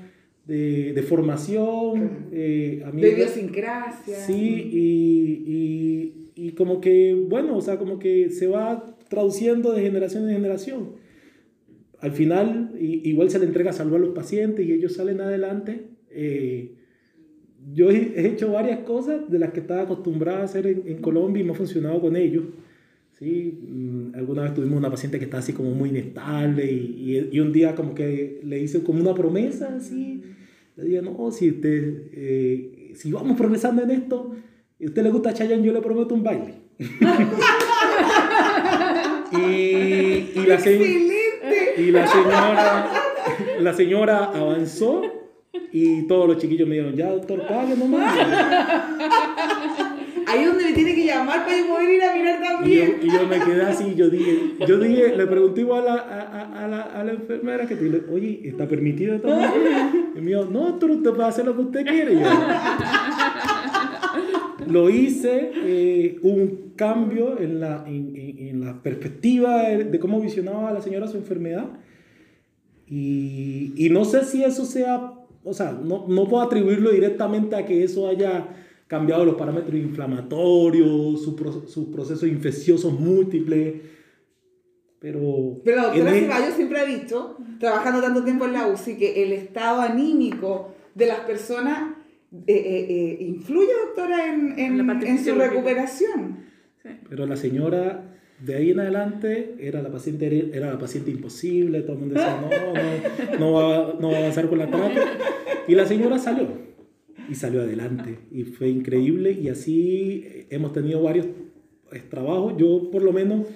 de, 0.47 0.93
de 0.93 1.03
formación. 1.03 2.29
Eh, 2.31 2.83
a 2.87 2.93
mí, 2.93 3.03
de 3.03 3.11
idiosincrasia. 3.11 4.17
Sí, 4.19 4.71
y, 4.73 6.31
y, 6.37 6.47
y, 6.49 6.53
como 6.53 6.81
que, 6.81 7.15
bueno, 7.29 7.57
o 7.57 7.61
sea, 7.61 7.77
como 7.77 7.99
que 7.99 8.31
se 8.31 8.47
va 8.47 8.97
traduciendo 9.09 9.73
de 9.73 9.83
generación 9.83 10.29
en 10.29 10.37
generación. 10.37 10.91
Al 12.05 12.13
final 12.13 12.73
igual 12.79 13.31
se 13.31 13.39
le 13.39 13.47
entrega 13.47 13.73
salud 13.73 13.95
a 13.95 13.99
los 13.99 14.11
pacientes 14.11 14.67
y 14.67 14.73
ellos 14.73 14.93
salen 14.93 15.23
adelante. 15.23 15.87
Eh, 16.11 16.75
yo 17.73 17.91
he 17.91 18.27
hecho 18.27 18.53
varias 18.53 18.81
cosas 18.81 19.31
de 19.31 19.39
las 19.39 19.53
que 19.53 19.61
estaba 19.61 19.81
acostumbrada 19.85 20.41
a 20.41 20.45
hacer 20.45 20.67
en, 20.67 20.99
Colombia 21.01 21.41
y 21.41 21.45
me 21.47 21.53
ha 21.53 21.55
funcionado 21.55 22.03
con 22.03 22.15
ellos. 22.15 22.45
¿sí? 23.19 23.59
Mm, 23.67 24.17
alguna 24.17 24.43
vez 24.43 24.53
tuvimos 24.53 24.77
una 24.77 24.91
paciente 24.91 25.19
que 25.19 25.25
está 25.25 25.39
así 25.39 25.55
como 25.55 25.71
muy 25.71 25.89
inestable 25.89 26.71
y, 26.71 27.31
y, 27.33 27.41
un 27.41 27.55
día 27.55 27.75
como 27.75 27.95
que 27.95 28.39
le 28.45 28.59
hice 28.59 28.83
como 28.83 29.01
una 29.01 29.15
promesa 29.15 29.75
así. 29.75 30.23
Le 30.77 30.85
dije, 30.85 31.01
no, 31.01 31.31
si, 31.31 31.53
usted, 31.53 32.03
eh, 32.13 32.93
si 32.97 33.13
vamos 33.13 33.35
progresando 33.39 33.83
en 33.83 33.93
esto 33.93 34.37
y 34.79 34.85
a 34.85 34.89
usted 34.89 35.03
le 35.03 35.11
gusta 35.11 35.33
Chayanne, 35.33 35.65
yo 35.65 35.73
le 35.73 35.81
prometo 35.81 36.15
un 36.15 36.23
baile. 36.23 36.57
y, 39.33 40.39
y, 40.39 40.45
la 40.47 40.59
y 41.77 41.91
la 41.91 42.07
señora, 42.07 42.91
la 43.61 43.75
señora 43.75 44.25
avanzó 44.35 45.03
y 45.73 46.03
todos 46.07 46.29
los 46.29 46.39
chiquillos 46.39 46.69
me 46.69 46.77
dijeron, 46.77 46.97
ya 46.97 47.11
doctor, 47.11 47.47
pague 47.47 47.77
nomás. 47.77 48.15
Ahí 50.27 50.41
es 50.41 50.47
donde 50.47 50.65
me 50.65 50.73
tiene 50.73 50.95
que 50.95 51.05
llamar 51.05 51.45
para 51.45 51.59
yo 51.59 51.67
poder 51.67 51.91
ir 51.91 52.03
a 52.03 52.15
mirar 52.15 52.41
también. 52.43 52.99
Y 53.03 53.07
yo, 53.11 53.27
me 53.27 53.39
quedé 53.41 53.63
así, 53.63 53.95
yo 53.95 54.09
dije, 54.09 54.55
yo 54.67 54.79
dije, 54.79 55.17
le 55.17 55.27
pregunté 55.27 55.61
igual 55.61 55.87
a, 55.87 55.95
a, 55.95 56.65
a, 56.65 56.69
la, 56.69 56.81
a 56.81 57.05
la, 57.05 57.13
enfermera 57.13 57.67
que 57.67 57.77
te 57.77 57.85
dije, 57.85 58.03
oye, 58.11 58.41
¿está 58.45 58.67
permitido 58.67 59.21
tomar? 59.21 59.53
Y 60.17 60.21
me 60.21 60.31
dijo, 60.31 60.47
no, 60.47 60.75
tú 60.77 61.03
te 61.03 61.11
puedes 61.11 61.29
hacer 61.29 61.45
lo 61.45 61.55
que 61.55 61.63
usted 61.63 61.87
quiere. 61.87 62.15
Yo, 62.15 62.21
lo 64.69 64.91
hice, 64.91 65.51
eh, 65.55 66.19
un 66.23 66.73
cambio 66.77 67.39
en 67.39 67.61
la, 67.61 67.85
en, 67.87 68.15
en 68.17 68.65
la 68.65 68.83
perspectiva 68.83 69.69
de, 69.69 69.85
de, 69.85 69.99
cómo 69.99 70.21
visionaba 70.21 70.73
la 70.73 70.81
señora 70.81 71.07
su 71.07 71.17
enfermedad. 71.17 71.69
Y, 72.87 73.73
y 73.77 73.91
no 73.91 74.05
sé 74.05 74.25
si 74.25 74.45
eso 74.45 74.65
sea 74.65 75.15
o 75.45 75.53
sea, 75.53 75.73
no, 75.73 76.07
no 76.09 76.27
puedo 76.27 76.43
atribuirlo 76.43 76.91
directamente 76.91 77.55
a 77.55 77.67
que 77.67 77.85
eso 77.85 78.09
haya 78.09 78.49
cambiado 78.87 79.25
los 79.25 79.35
parámetros 79.35 79.75
inflamatorios, 79.75 81.23
su, 81.23 81.65
su 81.69 81.91
proceso 81.91 82.27
infeccioso 82.27 82.91
múltiple, 82.91 83.83
pero... 84.99 85.61
Pero 85.63 85.77
la 85.77 85.83
doctora 85.85 86.13
Ceballos 86.13 86.55
siempre 86.55 86.81
ha 86.81 86.87
dicho, 86.87 87.37
trabajando 87.61 88.01
tanto 88.01 88.25
tiempo 88.25 88.47
en 88.47 88.55
la 88.55 88.67
UCI, 88.67 88.97
que 88.97 89.23
el 89.23 89.33
estado 89.33 89.83
anímico 89.83 90.75
de 90.95 91.07
las 91.07 91.21
personas 91.21 91.94
eh, 92.47 92.55
eh, 92.55 92.87
eh, 92.89 93.25
influye, 93.25 93.73
doctora, 93.87 94.33
en, 94.33 94.59
en, 94.59 94.91
en 94.91 95.25
su 95.25 95.35
recuperación. 95.35 96.39
Pero 97.09 97.27
la 97.27 97.37
señora 97.37 98.11
de 98.45 98.57
ahí 98.57 98.71
en 98.73 98.81
adelante 98.81 99.55
era 99.59 99.81
la 99.81 99.91
paciente, 99.91 100.51
era 100.53 100.71
la 100.73 100.79
paciente 100.79 101.11
imposible, 101.11 101.81
todo 101.83 101.95
el 101.95 101.99
mundo 102.01 102.15
decía, 102.15 102.41
no, 102.41 102.51
no, 102.51 103.39
no 103.39 103.53
va, 103.53 103.97
no 104.01 104.11
va 104.11 104.17
a 104.17 104.21
avanzar 104.21 104.49
con 104.49 104.59
la 104.59 104.71
terapia. 104.71 105.03
Y 105.67 105.75
la 105.75 105.87
señora 105.87 106.19
salió, 106.19 106.49
y 107.31 107.35
salió 107.35 107.63
adelante, 107.63 108.19
y 108.31 108.43
fue 108.43 108.69
increíble, 108.69 109.33
y 109.33 109.49
así 109.49 110.47
hemos 110.51 110.73
tenido 110.73 111.03
varios 111.03 111.27
eh, 111.93 112.03
trabajos. 112.11 112.55
Yo, 112.59 112.91
por 112.91 113.03
lo 113.03 113.13
menos, 113.13 113.47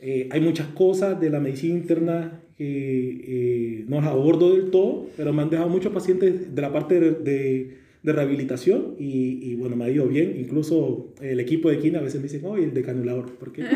eh, 0.00 0.28
hay 0.30 0.40
muchas 0.40 0.68
cosas 0.68 1.20
de 1.20 1.28
la 1.28 1.40
medicina 1.40 1.74
interna 1.74 2.40
que 2.56 2.64
eh, 3.26 3.84
no 3.88 4.00
las 4.00 4.10
abordo 4.10 4.54
del 4.54 4.70
todo, 4.70 5.08
pero 5.16 5.32
me 5.32 5.42
han 5.42 5.50
dejado 5.50 5.68
muchos 5.68 5.92
pacientes 5.92 6.54
de 6.54 6.62
la 6.62 6.72
parte 6.72 7.00
de 7.00 7.10
de 7.10 7.83
rehabilitación 8.12 8.96
y, 8.98 9.38
y, 9.42 9.54
bueno, 9.54 9.76
me 9.76 9.84
ha 9.84 9.90
ido 9.90 10.06
bien. 10.06 10.36
Incluso 10.38 11.14
el 11.20 11.40
equipo 11.40 11.70
de 11.70 11.78
Kina 11.78 12.00
a 12.00 12.02
veces 12.02 12.20
me 12.20 12.28
dicen, 12.28 12.42
oh, 12.44 12.56
el 12.56 12.74
decanulador. 12.74 13.34
¿Por 13.36 13.52
qué? 13.52 13.62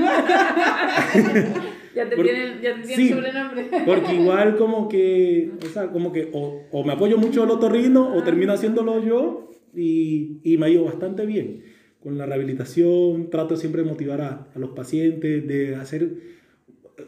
ya 1.94 2.08
te 2.08 2.16
tienen, 2.16 2.60
ya 2.60 2.74
te 2.76 2.86
tienen 2.86 3.08
sobrenombre. 3.08 3.66
porque 3.86 4.14
igual 4.14 4.56
como 4.56 4.88
que, 4.88 5.50
o 5.64 5.68
sea, 5.68 5.88
como 5.88 6.12
que 6.12 6.28
o, 6.32 6.62
o 6.70 6.84
me 6.84 6.92
apoyo 6.92 7.16
mucho 7.16 7.44
el 7.44 7.50
otorrino 7.50 8.14
o 8.14 8.22
termino 8.22 8.52
haciéndolo 8.52 9.02
yo 9.04 9.50
y, 9.74 10.40
y 10.42 10.58
me 10.58 10.66
ha 10.66 10.68
ido 10.68 10.84
bastante 10.84 11.24
bien. 11.24 11.62
Con 12.02 12.18
la 12.18 12.26
rehabilitación 12.26 13.30
trato 13.30 13.56
siempre 13.56 13.82
de 13.82 13.88
motivar 13.88 14.20
a, 14.20 14.48
a 14.54 14.58
los 14.58 14.70
pacientes, 14.70 15.46
de 15.48 15.74
hacer 15.76 16.38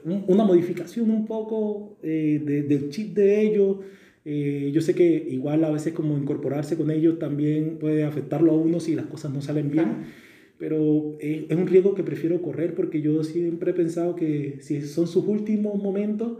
una 0.04 0.44
modificación 0.44 1.10
un 1.10 1.26
poco 1.26 1.98
eh, 2.02 2.40
de, 2.44 2.62
del 2.62 2.90
chip 2.90 3.14
de 3.14 3.42
ellos 3.42 3.78
eh, 4.24 4.70
yo 4.72 4.80
sé 4.80 4.94
que 4.94 5.26
igual 5.30 5.64
a 5.64 5.70
veces 5.70 5.92
como 5.92 6.16
incorporarse 6.16 6.76
con 6.76 6.90
ellos 6.90 7.18
también 7.18 7.78
puede 7.78 8.04
afectarlo 8.04 8.52
a 8.52 8.56
uno 8.56 8.80
si 8.80 8.94
las 8.94 9.06
cosas 9.06 9.32
no 9.32 9.40
salen 9.40 9.70
bien, 9.70 10.04
pero 10.58 11.16
es, 11.20 11.44
es 11.48 11.56
un 11.56 11.66
riesgo 11.66 11.94
que 11.94 12.02
prefiero 12.02 12.42
correr 12.42 12.74
porque 12.74 13.00
yo 13.00 13.24
siempre 13.24 13.70
he 13.70 13.74
pensado 13.74 14.16
que 14.16 14.58
si 14.60 14.82
son 14.82 15.06
sus 15.06 15.26
últimos 15.26 15.82
momentos, 15.82 16.38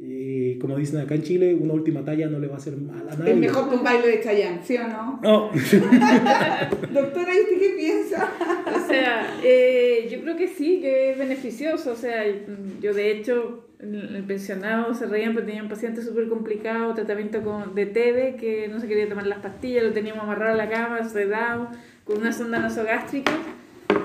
eh, 0.00 0.58
como 0.60 0.76
dicen 0.76 1.00
acá 1.00 1.16
en 1.16 1.22
Chile, 1.22 1.54
una 1.54 1.72
última 1.72 2.04
talla 2.04 2.28
no 2.28 2.38
le 2.38 2.46
va 2.46 2.54
a 2.54 2.58
hacer 2.58 2.76
mal 2.76 3.08
a 3.08 3.16
nadie. 3.16 3.32
Es 3.32 3.38
mejor 3.38 3.68
que 3.68 3.76
un 3.76 3.82
baile 3.82 4.06
de 4.06 4.20
Chayanne, 4.20 4.60
¿sí 4.62 4.76
o 4.76 4.86
no? 4.86 5.18
No. 5.22 5.50
Doctora, 6.92 7.34
¿y 7.34 7.40
usted 7.40 7.58
qué 7.58 7.74
piensa? 7.76 8.30
o 8.76 8.86
sea, 8.86 9.26
eh, 9.42 10.08
yo 10.08 10.20
creo 10.20 10.36
que 10.36 10.46
sí, 10.46 10.80
que 10.80 11.10
es 11.10 11.18
beneficioso. 11.18 11.92
O 11.92 11.96
sea, 11.96 12.24
yo 12.80 12.94
de 12.94 13.10
hecho 13.10 13.64
el 13.80 14.24
pensionado 14.24 14.94
se 14.94 15.06
reían 15.06 15.34
porque 15.34 15.46
tenían 15.46 15.68
pacientes 15.68 16.04
súper 16.04 16.28
complicados, 16.28 16.94
tratamiento 16.94 17.42
con, 17.42 17.74
de 17.74 17.86
TB, 17.86 18.40
que 18.40 18.68
no 18.70 18.80
se 18.80 18.88
quería 18.88 19.08
tomar 19.08 19.26
las 19.26 19.38
pastillas, 19.38 19.84
lo 19.84 19.92
teníamos 19.92 20.22
amarrado 20.22 20.54
a 20.54 20.56
la 20.56 20.68
cama, 20.68 21.08
sedado, 21.08 21.70
con 22.04 22.18
una 22.18 22.32
sonda 22.32 22.58
nasogástrica. 22.60 23.32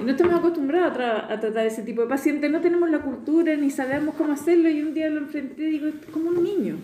No 0.04 0.12
estamos 0.12 0.36
acostumbrados 0.36 0.98
a, 1.00 1.32
a, 1.32 1.40
tratar 1.40 1.66
ese 1.66 1.82
tipo 1.84 2.02
de 2.02 2.08
pacientes, 2.08 2.52
no 2.52 2.62
tenemos 2.62 2.90
la 2.90 3.00
cultura 3.00 3.56
ni 3.56 3.70
sabemos 3.70 4.16
cómo 4.16 4.34
hacerlo. 4.34 4.70
Y 4.70 4.82
un 4.82 4.94
día 4.94 5.10
lo 5.10 5.20
enfrenté 5.20 5.64
y 5.64 5.72
digo, 5.72 5.88
es 5.88 5.96
como 6.12 6.30
un 6.30 6.44
niño. 6.44 6.78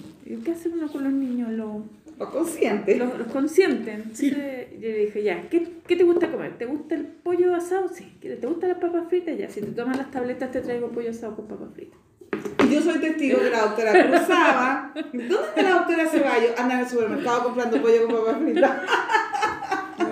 ¿Qué 0.43 0.51
hace 0.51 0.69
uno 0.69 0.87
con 0.91 1.03
los 1.03 1.13
niños? 1.13 1.51
Los, 1.51 1.81
los 2.19 2.29
conscientes. 2.29 2.97
Los, 2.97 3.17
los 3.17 3.27
conscientes. 3.27 3.95
Entonces 3.95 4.31
yo 4.73 4.87
le 4.89 5.05
dije, 5.05 5.23
ya, 5.23 5.49
¿qué, 5.49 5.67
¿qué, 5.87 5.95
te 5.95 6.03
gusta 6.03 6.29
comer? 6.29 6.57
¿Te 6.57 6.65
gusta 6.65 6.95
el 6.95 7.05
pollo 7.05 7.55
asado? 7.55 7.89
Sí. 7.89 8.13
¿Te 8.21 8.35
gustan 8.35 8.69
las 8.69 8.77
papas 8.77 9.07
fritas? 9.09 9.37
Ya, 9.37 9.49
si 9.49 9.61
te 9.61 9.71
tomas 9.71 9.97
las 9.97 10.11
tabletas 10.11 10.51
te 10.51 10.61
traigo 10.61 10.89
pollo 10.89 11.09
asado 11.09 11.35
con 11.35 11.47
papas 11.47 11.69
fritas. 11.73 11.97
Y 12.63 12.73
yo 12.73 12.81
soy 12.81 12.99
testigo 12.99 13.39
que 13.39 13.49
la 13.49 13.61
doctora 13.61 14.07
cruzaba. 14.07 14.93
¿Dónde 15.13 15.25
está 15.25 15.61
la 15.63 15.71
doctora 15.71 16.07
Ceballos? 16.07 16.51
Anda 16.57 16.75
en 16.75 16.79
el 16.81 16.89
supermercado 16.89 17.43
comprando 17.45 17.81
pollo 17.81 18.05
con 18.05 18.15
papas 18.17 18.41
fritas. 18.41 18.71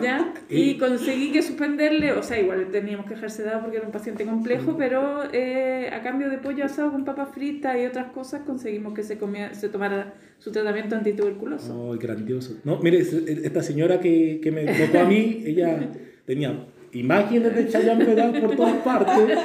¿Ya? 0.01 0.33
Y 0.49 0.77
conseguí 0.77 1.31
que 1.31 1.41
suspenderle, 1.41 2.13
o 2.13 2.23
sea, 2.23 2.39
igual 2.39 2.67
teníamos 2.71 3.05
que 3.05 3.15
dejarse 3.15 3.43
dado 3.43 3.61
porque 3.61 3.77
era 3.77 3.85
un 3.85 3.91
paciente 3.91 4.25
complejo, 4.25 4.75
pero 4.77 5.23
eh, 5.33 5.89
a 5.91 6.01
cambio 6.01 6.29
de 6.29 6.37
pollo 6.37 6.65
asado 6.65 6.91
con 6.91 7.05
papas 7.05 7.29
fritas 7.33 7.77
y 7.77 7.85
otras 7.85 8.11
cosas 8.11 8.41
conseguimos 8.45 8.93
que 8.93 9.03
se, 9.03 9.17
comía, 9.17 9.53
se 9.53 9.69
tomara 9.69 10.13
su 10.39 10.51
tratamiento 10.51 10.95
antituberculoso. 10.95 11.77
¡Oh, 11.79 11.97
grandioso! 11.97 12.59
No, 12.63 12.79
mire, 12.79 12.99
esta 12.99 13.63
señora 13.63 13.99
que, 13.99 14.39
que 14.41 14.51
me 14.51 14.65
tocó 14.65 14.99
a 14.99 15.05
mí, 15.05 15.43
ella 15.45 15.79
tenía 16.25 16.67
imágenes 16.99 17.55
de 17.55 17.67
Chayanne 17.67 18.05
Pedal 18.05 18.41
por 18.41 18.55
todas 18.55 18.75
partes, 18.77 19.37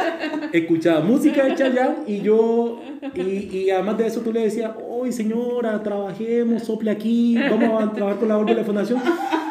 escuchaba 0.52 1.00
música 1.00 1.44
de 1.44 1.54
Chayanne 1.54 1.96
y 2.06 2.20
yo, 2.20 2.80
y, 3.14 3.56
y 3.56 3.70
además 3.70 3.98
de 3.98 4.06
eso 4.06 4.20
tú 4.20 4.32
le 4.32 4.40
decías, 4.40 4.72
hoy 4.88 5.12
señora, 5.12 5.82
trabajemos, 5.82 6.62
sople 6.62 6.90
aquí, 6.90 7.36
vamos 7.38 7.82
a 7.82 7.92
trabajar 7.92 8.18
con 8.18 8.28
la 8.28 8.38
orden 8.38 8.54
de 8.54 8.60
la 8.60 8.66
fundación. 8.66 9.00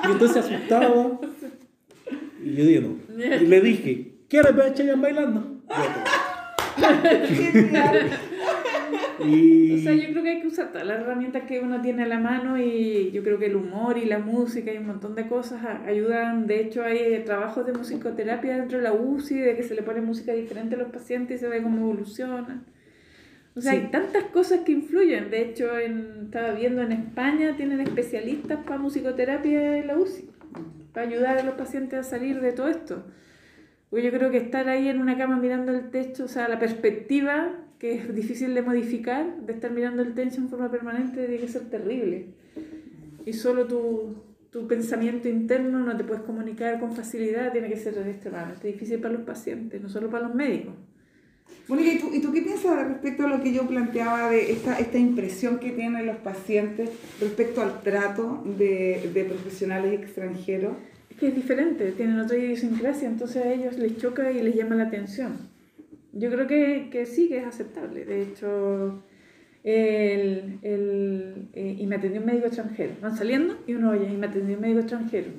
Y 0.08 0.12
entonces 0.12 0.46
se 0.46 0.56
asustaba. 0.56 1.20
Y 2.44 2.56
yo 2.56 2.66
dije, 2.66 2.82
no. 2.82 2.96
Y 3.18 3.48
le 3.48 3.62
dije, 3.62 4.12
¿quieres 4.28 4.56
ver 4.56 4.68
a 4.68 4.74
Chayanne 4.74 5.02
bailando? 5.02 5.62
Y... 9.26 9.74
O 9.74 9.78
sea, 9.84 9.94
yo 9.94 10.10
creo 10.12 10.24
que 10.24 10.30
hay 10.30 10.42
que 10.42 10.48
usar 10.48 10.72
todas 10.72 10.88
las 10.88 11.02
herramientas 11.02 11.44
que 11.44 11.60
uno 11.60 11.82
tiene 11.82 12.04
a 12.04 12.08
la 12.08 12.20
mano 12.20 12.58
y 12.58 13.12
yo 13.12 13.24
creo 13.24 13.40
que 13.40 13.48
el 13.48 13.56
humor 13.56 13.98
y 13.98 14.06
la 14.06 14.20
música 14.20 14.74
y 14.74 14.78
un 14.78 14.88
montón 14.88 15.16
de 15.16 15.28
cosas 15.28 15.64
ayudan. 15.86 16.48
De 16.48 16.62
hecho, 16.62 16.84
hay 16.84 17.24
trabajos 17.26 17.66
de 17.66 17.74
musicoterapia 17.74 18.58
dentro 18.58 18.78
de 18.78 18.84
la 18.84 18.94
UCI, 18.94 19.40
de 19.40 19.56
que 19.56 19.64
se 19.64 19.76
le 19.76 19.84
pone 19.84 20.02
música 20.02 20.34
diferente 20.34 20.76
a 20.76 20.78
los 20.78 20.92
pacientes 20.92 21.38
y 21.38 21.40
se 21.40 21.50
ve 21.50 21.62
cómo 21.62 21.78
evolucionan. 21.78 22.66
O 23.56 23.62
sea, 23.62 23.74
hay 23.74 23.90
tantas 23.92 24.26
cosas 24.26 24.62
que 24.62 24.72
influyen. 24.72 25.30
De 25.30 25.42
hecho, 25.42 25.78
en, 25.78 26.26
estaba 26.26 26.52
viendo 26.52 26.82
en 26.82 26.94
España, 26.94 27.56
tienen 27.58 27.82
especialistas 27.82 28.60
para 28.64 28.78
musicoterapia 28.78 29.78
en 29.78 29.88
la 29.88 29.98
UCI, 29.98 30.30
para 30.94 31.08
ayudar 31.08 31.38
a 31.38 31.44
los 31.44 31.56
pacientes 31.56 32.00
a 32.00 32.04
salir 32.04 32.40
de 32.40 32.54
todo 32.54 32.70
esto. 32.70 33.04
Porque 33.90 34.06
yo 34.06 34.12
creo 34.12 34.32
que 34.32 34.38
estar 34.38 34.70
ahí 34.70 34.88
en 34.88 35.02
una 35.02 35.18
cama 35.18 35.36
mirando 35.36 35.74
el 35.74 35.90
techo, 35.90 36.24
o 36.24 36.28
sea, 36.30 36.48
la 36.48 36.60
perspectiva 36.60 37.50
que 37.82 37.96
es 37.96 38.14
difícil 38.14 38.54
de 38.54 38.62
modificar, 38.62 39.42
de 39.42 39.54
estar 39.54 39.72
mirando 39.72 40.04
el 40.04 40.14
techo 40.14 40.40
en 40.40 40.50
forma 40.50 40.70
permanente, 40.70 41.26
tiene 41.26 41.42
que 41.42 41.48
ser 41.48 41.64
terrible. 41.64 42.28
Y 43.26 43.34
solo 43.34 43.66
tu, 43.66 44.18
tu 44.52 44.68
pensamiento 44.68 45.28
interno 45.28 45.80
no 45.80 45.98
te 45.98 46.04
puedes 46.04 46.22
comunicar 46.22 46.80
con 46.80 46.96
facilidad, 46.96 47.52
tiene 47.52 47.70
que 47.70 47.78
ser 47.78 47.98
extremadamente 48.08 48.68
difícil 48.68 49.00
para 49.00 49.16
los 49.16 49.24
pacientes, 49.24 49.82
no 49.82 49.90
solo 49.90 50.12
para 50.12 50.28
los 50.28 50.36
médicos. 50.36 50.76
Mónica, 51.68 51.92
¿y 51.92 51.98
tú, 51.98 52.12
¿y 52.14 52.22
tú 52.22 52.32
qué 52.32 52.44
piensas 52.44 52.88
respecto 52.88 53.26
a 53.26 53.28
lo 53.28 53.42
que 53.42 53.52
yo 53.52 53.68
planteaba 53.68 54.30
de 54.30 54.52
esta, 54.52 54.78
esta 54.78 55.00
impresión 55.00 55.58
que 55.58 55.72
tienen 55.72 56.06
los 56.06 56.18
pacientes 56.18 56.92
respecto 57.20 57.64
al 57.64 57.82
trato 57.82 58.44
de, 58.60 59.10
de 59.12 59.24
profesionales 59.24 60.00
extranjeros? 60.00 60.76
Es 61.10 61.18
que 61.18 61.30
es 61.30 61.36
diferente, 61.36 61.94
tienen 61.94 62.20
otra 62.20 62.38
idiosincrasia, 62.38 63.08
entonces 63.08 63.44
a 63.44 63.52
ellos 63.52 63.80
les 63.80 63.98
choca 63.98 64.32
y 64.32 64.44
les 64.44 64.54
llama 64.54 64.76
la 64.76 64.84
atención. 64.84 65.51
Yo 66.14 66.30
creo 66.30 66.48
que, 66.48 66.90
que 66.92 67.06
sí, 67.06 67.30
que 67.30 67.38
es 67.38 67.46
aceptable. 67.46 68.06
De 68.06 68.22
hecho, 68.22 69.02
el, 69.64 70.60
el, 70.62 71.50
eh, 71.54 71.76
y 71.80 71.88
me 71.88 71.96
atendió 71.96 72.20
un 72.20 72.28
médico 72.28 72.48
extranjero. 72.48 72.96
Van 73.02 73.16
saliendo 73.16 73.58
y 73.68 73.74
uno 73.74 73.92
oye, 73.92 74.12
y 74.12 74.18
me 74.18 74.28
atendió 74.28 74.56
un 74.56 74.62
médico 74.62 74.80
extranjero. 74.80 75.32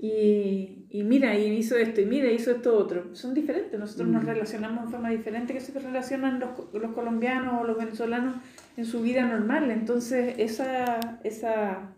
Y, 0.00 0.86
y 0.90 1.02
mira, 1.02 1.36
y 1.36 1.46
hizo 1.56 1.76
esto, 1.76 2.00
y 2.00 2.06
mira, 2.06 2.30
hizo 2.30 2.50
esto 2.50 2.76
otro. 2.76 3.14
Son 3.14 3.34
diferentes, 3.34 3.78
nosotros 3.78 4.08
nos 4.08 4.24
relacionamos 4.24 4.84
de 4.84 4.90
forma 4.90 5.10
diferente 5.10 5.52
que 5.52 5.60
se 5.60 5.78
relacionan 5.78 6.38
los, 6.38 6.50
los 6.72 6.92
colombianos 6.92 7.60
o 7.60 7.64
los 7.64 7.76
venezolanos 7.76 8.36
en 8.76 8.84
su 8.84 9.02
vida 9.02 9.26
normal. 9.26 9.70
Entonces, 9.70 10.36
esa, 10.38 11.18
esa, 11.24 11.90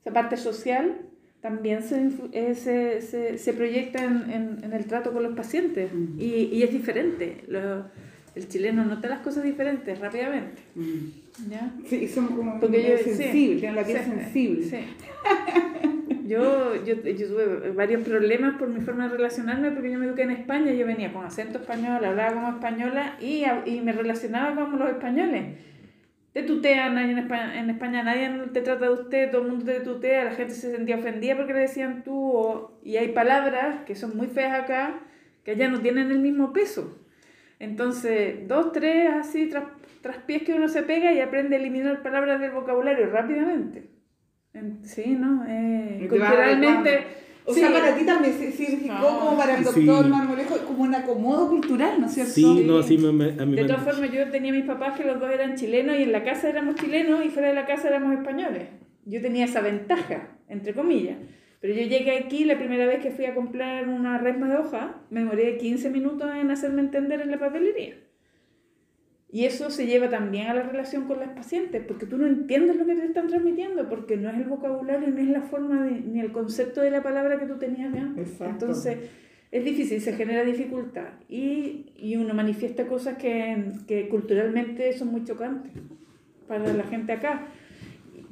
esa 0.00 0.12
parte 0.12 0.36
social 0.36 1.11
también 1.42 1.82
se, 1.82 2.08
eh, 2.32 2.54
se, 2.54 3.02
se, 3.02 3.36
se 3.36 3.52
proyecta 3.52 4.02
en, 4.02 4.30
en, 4.30 4.64
en, 4.64 4.72
el 4.72 4.84
trato 4.86 5.12
con 5.12 5.24
los 5.24 5.34
pacientes 5.34 5.90
y, 6.16 6.24
y, 6.24 6.62
es 6.62 6.72
diferente. 6.72 7.44
Lo, 7.48 7.84
el 8.34 8.48
chileno 8.48 8.84
nota 8.84 9.08
las 9.08 9.18
cosas 9.20 9.42
diferentes 9.42 9.98
rápidamente. 9.98 10.62
¿Ya? 11.50 11.74
Sí, 11.86 12.06
somos 12.06 12.30
como 12.30 12.60
Porque 12.60 12.90
yo, 12.90 12.96
sensibles, 12.96 13.60
sí, 13.60 13.66
la 13.66 13.84
piel 13.84 13.98
sí, 13.98 14.10
sensible. 14.10 14.64
Sí. 14.64 14.76
Yo, 16.24 16.76
yo, 16.84 16.94
yo, 16.94 17.28
tuve 17.28 17.72
varios 17.72 18.02
problemas 18.02 18.56
por 18.56 18.68
mi 18.68 18.80
forma 18.80 19.08
de 19.08 19.16
relacionarme 19.16 19.70
porque 19.72 19.90
yo 19.90 19.98
me 19.98 20.06
eduqué 20.06 20.22
en 20.22 20.30
España, 20.30 20.72
yo 20.72 20.86
venía 20.86 21.12
con 21.12 21.26
acento 21.26 21.58
español, 21.58 22.02
hablaba 22.02 22.32
como 22.32 22.48
española 22.50 23.16
y, 23.20 23.44
y 23.66 23.80
me 23.82 23.92
relacionaba 23.92 24.54
como 24.54 24.78
los 24.78 24.88
españoles. 24.88 25.56
Te 26.32 26.42
tutean 26.42 26.96
en 26.96 27.18
España, 27.18 27.60
en 27.60 27.68
España, 27.68 28.02
nadie 28.02 28.30
te 28.52 28.62
trata 28.62 28.86
de 28.86 28.92
usted, 28.92 29.30
todo 29.30 29.42
el 29.42 29.48
mundo 29.48 29.66
te 29.66 29.80
tutea, 29.80 30.24
la 30.24 30.32
gente 30.32 30.54
se 30.54 30.74
sentía 30.74 30.96
ofendida 30.96 31.36
porque 31.36 31.52
le 31.52 31.60
decían 31.60 32.02
tú, 32.02 32.14
o, 32.14 32.80
y 32.82 32.96
hay 32.96 33.08
palabras 33.08 33.84
que 33.84 33.94
son 33.94 34.16
muy 34.16 34.28
feas 34.28 34.62
acá 34.62 35.00
que 35.44 35.50
allá 35.50 35.68
no 35.68 35.80
tienen 35.80 36.10
el 36.10 36.20
mismo 36.20 36.52
peso. 36.52 36.98
Entonces, 37.58 38.48
dos, 38.48 38.72
tres, 38.72 39.10
así, 39.10 39.48
tras, 39.48 39.64
tras 40.00 40.18
pies 40.18 40.42
que 40.42 40.54
uno 40.54 40.68
se 40.68 40.82
pega 40.82 41.12
y 41.12 41.20
aprende 41.20 41.56
a 41.56 41.58
eliminar 41.58 42.02
palabras 42.02 42.40
del 42.40 42.52
vocabulario 42.52 43.10
rápidamente. 43.10 43.90
Sí, 44.82 45.16
¿no? 45.16 45.44
Eh, 45.46 46.06
culturalmente... 46.08 47.22
O 47.44 47.54
sea, 47.54 47.72
para 47.72 47.96
ti 47.96 48.06
también 48.06 48.34
significó 48.34 48.94
no. 48.94 49.18
como 49.18 49.36
para 49.36 49.58
el 49.58 49.64
doctor 49.64 50.04
sí. 50.04 50.10
Marmolejo 50.10 50.58
como 50.58 50.84
un 50.84 50.94
acomodo 50.94 51.48
cultural, 51.48 52.00
¿no 52.00 52.06
es 52.06 52.14
cierto? 52.14 52.32
Sí, 52.32 52.64
no, 52.64 52.82
sí, 52.82 52.98
me, 52.98 53.08
a 53.08 53.46
mí 53.46 53.56
De 53.56 53.64
todas 53.64 53.82
formas, 53.82 54.12
yo 54.12 54.30
tenía 54.30 54.52
mis 54.52 54.64
papás 54.64 54.96
que 54.96 55.04
los 55.04 55.18
dos 55.18 55.30
eran 55.30 55.56
chilenos 55.56 55.98
y 55.98 56.02
en 56.02 56.12
la 56.12 56.22
casa 56.22 56.48
éramos 56.48 56.76
chilenos 56.76 57.24
y 57.24 57.30
fuera 57.30 57.48
de 57.48 57.54
la 57.54 57.66
casa 57.66 57.88
éramos 57.88 58.12
españoles. 58.14 58.68
Yo 59.04 59.20
tenía 59.20 59.44
esa 59.44 59.60
ventaja, 59.60 60.28
entre 60.48 60.72
comillas. 60.72 61.16
Pero 61.60 61.74
yo 61.74 61.82
llegué 61.82 62.18
aquí 62.18 62.44
la 62.44 62.58
primera 62.58 62.86
vez 62.86 63.00
que 63.00 63.10
fui 63.10 63.24
a 63.24 63.34
comprar 63.34 63.88
una 63.88 64.18
resma 64.18 64.48
de 64.48 64.56
hoja, 64.56 65.00
me 65.10 65.20
demoré 65.20 65.58
15 65.58 65.90
minutos 65.90 66.28
en 66.34 66.50
hacerme 66.50 66.80
entender 66.80 67.20
en 67.20 67.30
la 67.30 67.38
papelería. 67.38 67.94
Y 69.34 69.46
eso 69.46 69.70
se 69.70 69.86
lleva 69.86 70.10
también 70.10 70.48
a 70.48 70.54
la 70.54 70.62
relación 70.62 71.06
con 71.06 71.18
las 71.18 71.30
pacientes, 71.30 71.82
porque 71.88 72.04
tú 72.04 72.18
no 72.18 72.26
entiendes 72.26 72.76
lo 72.76 72.84
que 72.84 72.94
te 72.94 73.06
están 73.06 73.28
transmitiendo, 73.28 73.88
porque 73.88 74.18
no 74.18 74.28
es 74.28 74.36
el 74.36 74.44
vocabulario, 74.44 75.08
ni 75.08 75.22
es 75.22 75.28
la 75.28 75.40
forma, 75.40 75.86
de, 75.86 75.92
ni 76.02 76.20
el 76.20 76.32
concepto 76.32 76.82
de 76.82 76.90
la 76.90 77.02
palabra 77.02 77.40
que 77.40 77.46
tú 77.46 77.56
tenías 77.56 77.94
antes. 77.94 78.28
Exacto. 78.28 78.66
Entonces, 78.66 78.98
es 79.50 79.64
difícil, 79.64 80.02
se 80.02 80.12
genera 80.12 80.44
dificultad. 80.44 81.08
Y, 81.30 81.86
y 81.96 82.16
uno 82.16 82.34
manifiesta 82.34 82.86
cosas 82.86 83.16
que, 83.16 83.72
que, 83.88 84.10
culturalmente 84.10 84.92
son 84.92 85.08
muy 85.08 85.24
chocantes 85.24 85.72
para 86.46 86.70
la 86.70 86.84
gente 86.84 87.12
acá. 87.12 87.46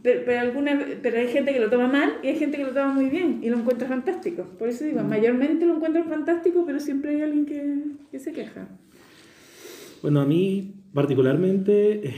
Pero, 0.03 0.21
pero, 0.27 0.41
alguna, 0.41 0.85
pero 1.03 1.19
hay 1.19 1.29
gente 1.29 1.55
que 1.55 1.61
lo 1.61 1.71
toma 1.71 1.89
mal 1.89 2.19
y 2.23 2.29
hay 2.29 2.37
gente 2.37 2.59
que 2.59 2.65
lo 2.65 2.75
toma 2.75 2.93
muy 2.93 3.07
bien 3.07 3.41
y 3.43 3.49
lo 3.49 3.57
encuentra 3.57 3.89
fantástico. 3.89 4.45
Por 4.59 4.69
eso 4.69 4.85
digo, 4.85 5.03
mayormente 5.03 5.65
lo 5.65 5.77
encuentran 5.77 6.11
fantástico, 6.11 6.65
pero 6.67 6.79
siempre 6.79 7.13
hay 7.13 7.23
alguien 7.23 7.47
que, 7.47 7.85
que 8.11 8.19
se 8.19 8.33
queja. 8.33 8.69
Bueno, 10.03 10.21
a 10.21 10.27
mí 10.27 10.75
particularmente 10.93 12.15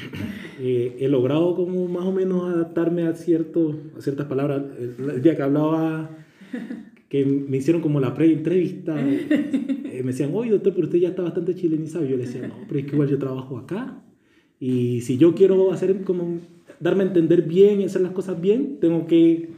eh, 0.61 0.97
he 0.99 1.09
logrado 1.09 1.55
como 1.55 1.87
más 1.89 2.05
o 2.05 2.13
menos 2.13 2.45
adaptarme 2.45 3.07
a, 3.07 3.15
cierto, 3.15 3.77
a 3.97 4.01
ciertas 4.01 4.27
palabras. 4.27 4.63
El 4.79 5.23
día 5.23 5.37
que 5.37 5.43
hablaba, 5.43 6.11
que 7.09 7.25
me 7.25 7.59
hicieron 7.59 7.83
como 7.83 8.01
la 8.01 8.15
pre-entrevista, 8.15 8.97
eh, 8.99 10.01
me 10.03 10.13
decían, 10.13 10.31
oye 10.33 10.51
doctor, 10.51 10.73
pero 10.75 10.87
usted 10.87 10.99
ya 10.99 11.09
está 11.11 11.23
bastante 11.23 11.55
chilenizado. 11.55 12.05
Yo 12.05 12.17
le 12.17 12.25
decía, 12.25 12.47
no, 12.47 12.57
pero 12.67 12.81
es 12.81 12.87
que 12.87 12.93
igual 12.93 13.09
yo 13.09 13.19
trabajo 13.19 13.59
acá. 13.59 14.03
Y 14.59 15.01
si 15.03 15.19
yo 15.19 15.35
quiero 15.35 15.73
hacer 15.73 16.03
como, 16.05 16.41
darme 16.81 17.03
a 17.03 17.07
entender 17.09 17.43
bien 17.43 17.81
y 17.81 17.85
hacer 17.85 18.01
las 18.01 18.13
cosas 18.13 18.41
bien, 18.41 18.79
tengo 18.81 19.07
que 19.07 19.51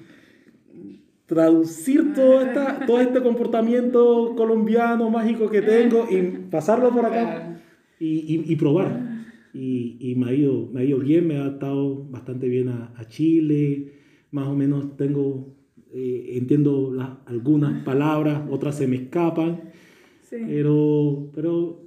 traducir 1.27 2.15
todo, 2.15 2.43
esta, 2.43 2.85
todo 2.87 3.01
este 3.01 3.23
comportamiento 3.23 4.35
colombiano 4.37 5.09
mágico 5.09 5.49
que 5.49 5.63
tengo 5.63 6.07
y 6.11 6.21
pasarlo 6.51 6.91
por 6.91 7.07
acá 7.07 7.55
y, 8.05 8.35
y, 8.35 8.53
y 8.53 8.57
probar. 8.57 9.25
Y, 9.55 9.97
y, 10.01 10.15
me, 10.17 10.31
ha 10.31 10.35
ido, 10.35 10.69
me 10.73 10.81
ha 10.81 10.85
ido 10.85 10.99
bien, 10.99 11.27
me 11.27 11.37
ha 11.37 11.43
adaptado 11.43 12.05
bastante 12.11 12.49
bien 12.49 12.69
a, 12.69 12.93
a 12.97 13.07
Chile, 13.07 13.93
más 14.33 14.49
o 14.49 14.55
menos 14.55 14.97
tengo, 14.97 15.55
eh, 15.93 16.33
entiendo 16.37 16.93
la, 16.93 17.21
algunas 17.27 17.85
palabras, 17.85 18.43
otras 18.51 18.77
se 18.77 18.89
me 18.89 18.97
escapan, 18.97 19.71
sí. 20.23 20.37
pero, 20.45 21.31
pero 21.35 21.85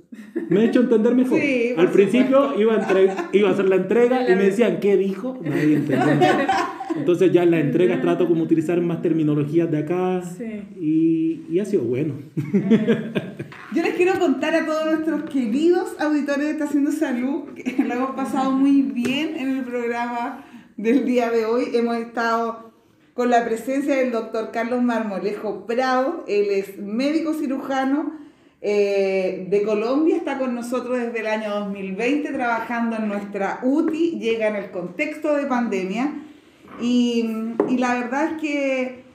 me 0.49 0.61
he 0.61 0.65
hecho 0.67 0.79
entender 0.81 1.13
mejor. 1.13 1.39
Sí, 1.47 1.73
Al 1.77 1.91
principio 1.91 2.59
iba 2.59 2.73
a, 2.73 2.81
entre, 2.81 3.09
iba 3.33 3.49
a 3.49 3.51
hacer 3.51 3.67
la 3.67 3.75
entrega 3.75 4.29
y 4.31 4.35
me 4.35 4.45
decían, 4.45 4.79
¿qué 4.79 4.95
dijo? 4.95 5.37
Nadie 5.43 5.75
entendió. 5.75 6.07
Entonces 6.97 7.31
ya 7.31 7.43
en 7.43 7.51
la 7.51 7.59
entrega 7.59 8.01
trato 8.01 8.27
como 8.27 8.43
utilizar 8.43 8.79
más 8.81 9.01
terminologías 9.01 9.69
de 9.69 9.77
acá 9.77 10.21
sí. 10.23 10.63
y, 10.79 11.45
y, 11.49 11.59
ha 11.59 11.65
sido 11.65 11.83
bueno. 11.83 12.15
Yo 13.73 13.81
les 13.83 13.95
quiero 13.95 14.19
contar 14.19 14.55
a 14.55 14.65
todos 14.65 14.85
nuestros 14.85 15.29
queridos 15.29 15.95
auditores 15.99 16.45
de 16.45 16.51
Estación 16.51 16.91
Salud 16.91 17.53
que 17.53 17.83
lo 17.83 17.93
hemos 17.93 18.11
pasado 18.11 18.51
muy 18.51 18.81
bien 18.81 19.35
en 19.37 19.57
el 19.57 19.63
programa 19.63 20.45
del 20.77 21.05
día 21.05 21.29
de 21.29 21.45
hoy. 21.45 21.65
Hemos 21.73 21.97
estado 21.97 22.71
con 23.13 23.29
la 23.29 23.45
presencia 23.45 23.95
del 23.95 24.11
doctor 24.11 24.51
Carlos 24.51 24.83
Marmolejo 24.83 25.65
Prado. 25.65 26.23
Él 26.27 26.47
es 26.51 26.77
médico 26.77 27.33
cirujano 27.33 28.13
eh, 28.61 29.45
de 29.49 29.61
Colombia, 29.63 30.17
está 30.17 30.37
con 30.37 30.55
nosotros 30.55 30.97
desde 30.97 31.19
el 31.19 31.27
año 31.27 31.51
2020 31.59 32.31
trabajando 32.33 32.95
en 32.95 33.07
nuestra 33.07 33.59
UTI, 33.61 34.19
llega 34.19 34.47
en 34.47 34.55
el 34.55 34.71
contexto 34.71 35.35
de 35.35 35.45
pandemia 35.45 36.11
y, 36.81 37.25
y 37.69 37.77
la 37.77 37.95
verdad 37.95 38.33
es 38.33 38.41
que 38.41 39.07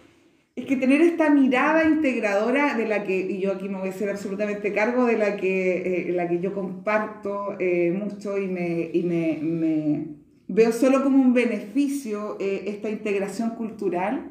es 0.54 0.66
que 0.66 0.76
tener 0.76 1.00
esta 1.00 1.30
mirada 1.30 1.84
integradora 1.84 2.76
de 2.76 2.86
la 2.86 3.04
que, 3.04 3.18
y 3.18 3.40
yo 3.40 3.52
aquí 3.52 3.68
me 3.68 3.78
voy 3.78 3.88
a 3.88 3.92
hacer 3.92 4.10
absolutamente 4.10 4.72
cargo, 4.72 5.06
de 5.06 5.16
la 5.16 5.36
que, 5.36 6.08
eh, 6.08 6.12
la 6.12 6.28
que 6.28 6.40
yo 6.40 6.52
comparto 6.52 7.56
eh, 7.58 7.90
mucho 7.90 8.36
y, 8.38 8.48
me, 8.48 8.90
y 8.92 9.02
me, 9.02 10.06
veo 10.48 10.72
solo 10.72 11.02
como 11.02 11.22
un 11.22 11.32
beneficio 11.32 12.36
eh, 12.38 12.64
esta 12.66 12.90
integración 12.90 13.50
cultural. 13.50 14.28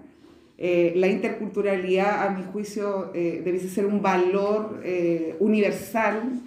La 0.94 1.08
interculturalidad, 1.08 2.28
a 2.28 2.30
mi 2.30 2.44
juicio, 2.44 3.10
debe 3.16 3.58
ser 3.58 3.88
un 3.88 4.04
valor 4.04 4.84
universal, 5.40 6.40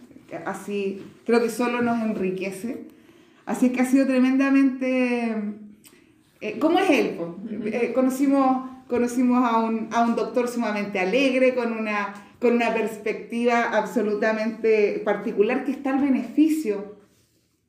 así 0.47 1.03
creo 1.27 1.42
que 1.42 1.51
solo 1.51 1.83
nos 1.83 2.01
enriquece. 2.01 2.85
Así 3.44 3.66
es 3.66 3.73
que 3.73 3.81
ha 3.81 3.85
sido 3.85 4.07
tremendamente... 4.07 5.63
¿Cómo 6.61 6.78
es 6.78 6.90
él? 6.90 7.92
conocimos 7.94 8.74
conocimos 8.88 9.44
a 9.44 9.61
un, 9.61 9.88
a 9.92 10.04
un 10.04 10.14
doctor 10.14 10.48
sumamente 10.48 10.98
alegre, 10.98 11.54
con 11.54 11.72
una, 11.72 12.14
con 12.40 12.54
una 12.54 12.74
perspectiva 12.74 13.70
absolutamente 13.76 15.00
particular 15.04 15.64
que 15.64 15.72
está 15.72 15.94
al 15.94 16.02
beneficio 16.02 16.96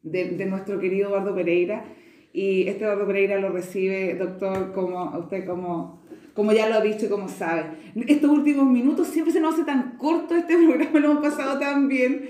de, 0.04 0.32
de 0.32 0.46
nuestro 0.46 0.80
querido 0.80 1.10
Eduardo 1.10 1.36
Pereira. 1.36 1.86
Y 2.34 2.68
este 2.68 2.84
Eduardo 2.84 3.08
Pereira 3.08 3.40
lo 3.40 3.50
recibe, 3.50 4.16
doctor, 4.16 4.74
como 4.74 5.18
usted 5.18 5.46
como, 5.46 6.02
como 6.34 6.52
ya 6.52 6.68
lo 6.68 6.76
ha 6.76 6.82
dicho 6.82 7.06
y 7.06 7.10
como 7.10 7.30
sabe. 7.30 7.64
Estos 8.08 8.30
últimos 8.30 8.66
minutos 8.66 9.08
siempre 9.08 9.32
se 9.32 9.40
nos 9.40 9.54
hace 9.54 9.64
tan 9.64 9.98
corto 9.98 10.36
este 10.36 10.58
programa, 10.68 11.00
lo 11.00 11.12
hemos 11.12 11.24
pasado 11.24 11.58
tan 11.60 11.88
bien 11.88 12.30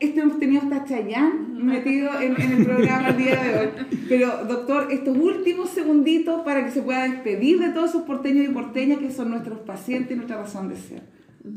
hemos 0.00 0.38
tenido 0.38 0.62
hasta 0.62 0.84
Chayán 0.84 1.64
metido 1.64 2.10
en, 2.20 2.40
en, 2.40 2.52
el 2.52 2.64
programa 2.64 3.10
el 3.10 3.16
día 3.16 3.42
de 3.42 3.58
hoy. 3.58 3.68
Pero, 4.08 4.44
doctor, 4.48 4.88
estos 4.90 5.16
últimos 5.16 5.70
segunditos 5.70 6.42
para 6.42 6.64
que 6.64 6.70
se 6.70 6.82
pueda 6.82 7.08
despedir 7.08 7.58
de 7.58 7.70
todos 7.70 7.90
esos 7.90 8.02
porteños 8.02 8.46
y 8.46 8.52
porteñas 8.52 8.98
que 8.98 9.10
son 9.10 9.30
nuestros 9.30 9.60
pacientes 9.60 10.12
y 10.12 10.16
nuestra 10.16 10.38
razón 10.38 10.68
de 10.68 10.76
ser. 10.76 11.02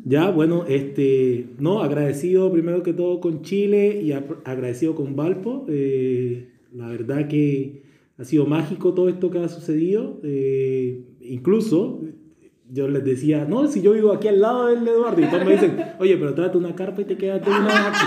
Ya, 0.03 0.29
bueno, 0.29 0.65
este, 0.67 1.47
no, 1.59 1.81
agradecido 1.81 2.51
primero 2.51 2.83
que 2.83 2.93
todo 2.93 3.21
con 3.21 3.41
Chile 3.41 4.01
y 4.01 4.11
agradecido 4.11 4.95
con 4.95 5.15
Valpo. 5.15 5.65
Eh, 5.69 6.49
la 6.73 6.87
verdad 6.89 7.27
que 7.27 7.83
ha 8.17 8.25
sido 8.25 8.45
mágico 8.45 8.93
todo 8.93 9.07
esto 9.07 9.31
que 9.31 9.39
ha 9.39 9.47
sucedido. 9.47 10.19
Eh, 10.23 11.03
incluso 11.21 12.01
yo 12.71 12.87
les 12.87 13.03
decía, 13.03 13.45
no, 13.47 13.67
si 13.67 13.81
yo 13.81 13.93
vivo 13.93 14.11
aquí 14.11 14.27
al 14.27 14.41
lado 14.41 14.67
del 14.67 14.87
Eduardo, 14.87 15.21
y 15.21 15.25
todos 15.25 15.45
me 15.45 15.53
dicen, 15.53 15.77
oye, 15.99 16.17
pero 16.17 16.33
trate 16.33 16.57
una 16.57 16.75
carpa 16.75 17.01
y 17.01 17.05
te 17.05 17.17
quedas 17.17 17.45
una 17.47 17.87
aquí. 17.87 18.05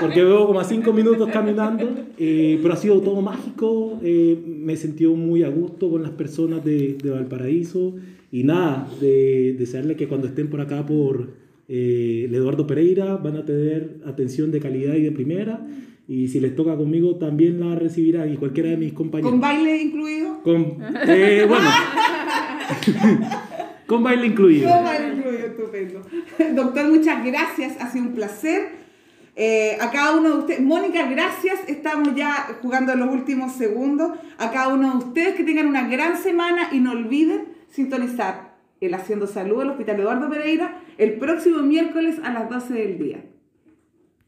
Porque 0.00 0.24
veo 0.24 0.46
como 0.46 0.60
a 0.60 0.64
cinco 0.64 0.92
minutos 0.92 1.28
caminando, 1.30 1.88
eh, 2.18 2.58
pero 2.62 2.74
ha 2.74 2.76
sido 2.76 3.00
todo 3.00 3.20
mágico, 3.20 3.98
eh, 4.02 4.42
me 4.46 4.72
he 4.72 4.76
sentido 4.76 5.14
muy 5.14 5.42
a 5.42 5.48
gusto 5.48 5.90
con 5.90 6.02
las 6.02 6.12
personas 6.12 6.64
de, 6.64 6.96
de 7.02 7.10
Valparaíso, 7.10 7.94
y 8.32 8.44
nada, 8.44 8.88
de 9.00 9.56
desearle 9.58 9.96
que 9.96 10.08
cuando 10.08 10.28
estén 10.28 10.48
por 10.48 10.60
acá, 10.60 10.86
por 10.86 11.30
eh, 11.72 12.24
el 12.26 12.34
Eduardo 12.34 12.66
Pereira, 12.66 13.16
van 13.16 13.36
a 13.36 13.44
tener 13.44 14.00
atención 14.04 14.50
de 14.50 14.60
calidad 14.60 14.94
y 14.94 15.02
de 15.02 15.12
primera. 15.12 15.66
Y 16.08 16.26
si 16.26 16.40
les 16.40 16.56
toca 16.56 16.76
conmigo, 16.76 17.14
también 17.14 17.60
la 17.60 17.76
recibirán 17.76 18.32
y 18.32 18.36
cualquiera 18.36 18.70
de 18.70 18.76
mis 18.76 18.92
compañeros. 18.92 19.30
¿Con 19.30 19.40
baile 19.40 19.80
incluido? 19.80 20.42
Con, 20.42 20.78
eh, 21.06 21.44
bueno. 21.48 21.68
Con 23.86 24.02
baile 24.02 24.26
incluido. 24.28 24.70
Con 24.70 24.84
baile 24.84 25.14
incluido, 25.14 25.46
estupendo. 25.46 26.06
Doctor, 26.52 26.88
muchas 26.88 27.24
gracias, 27.24 27.76
ha 27.80 27.90
sido 27.90 28.06
un 28.06 28.14
placer. 28.14 28.80
Eh, 29.36 29.78
a 29.80 29.90
cada 29.90 30.16
uno 30.16 30.28
de 30.28 30.38
ustedes, 30.38 30.60
Mónica, 30.60 31.06
gracias, 31.06 31.60
estamos 31.66 32.14
ya 32.14 32.58
jugando 32.62 32.94
los 32.94 33.10
últimos 33.10 33.52
segundos. 33.52 34.18
A 34.38 34.50
cada 34.50 34.68
uno 34.68 34.92
de 34.92 34.98
ustedes 34.98 35.34
que 35.34 35.44
tengan 35.44 35.66
una 35.66 35.88
gran 35.88 36.16
semana 36.16 36.68
y 36.72 36.80
no 36.80 36.92
olviden 36.92 37.48
sintonizar 37.70 38.54
el 38.80 38.94
Haciendo 38.94 39.26
Salud 39.26 39.58
del 39.58 39.70
Hospital 39.70 40.00
Eduardo 40.00 40.30
Pereira 40.30 40.80
el 40.98 41.14
próximo 41.14 41.58
miércoles 41.58 42.18
a 42.22 42.32
las 42.32 42.48
12 42.48 42.74
del 42.74 42.98
día. 42.98 43.24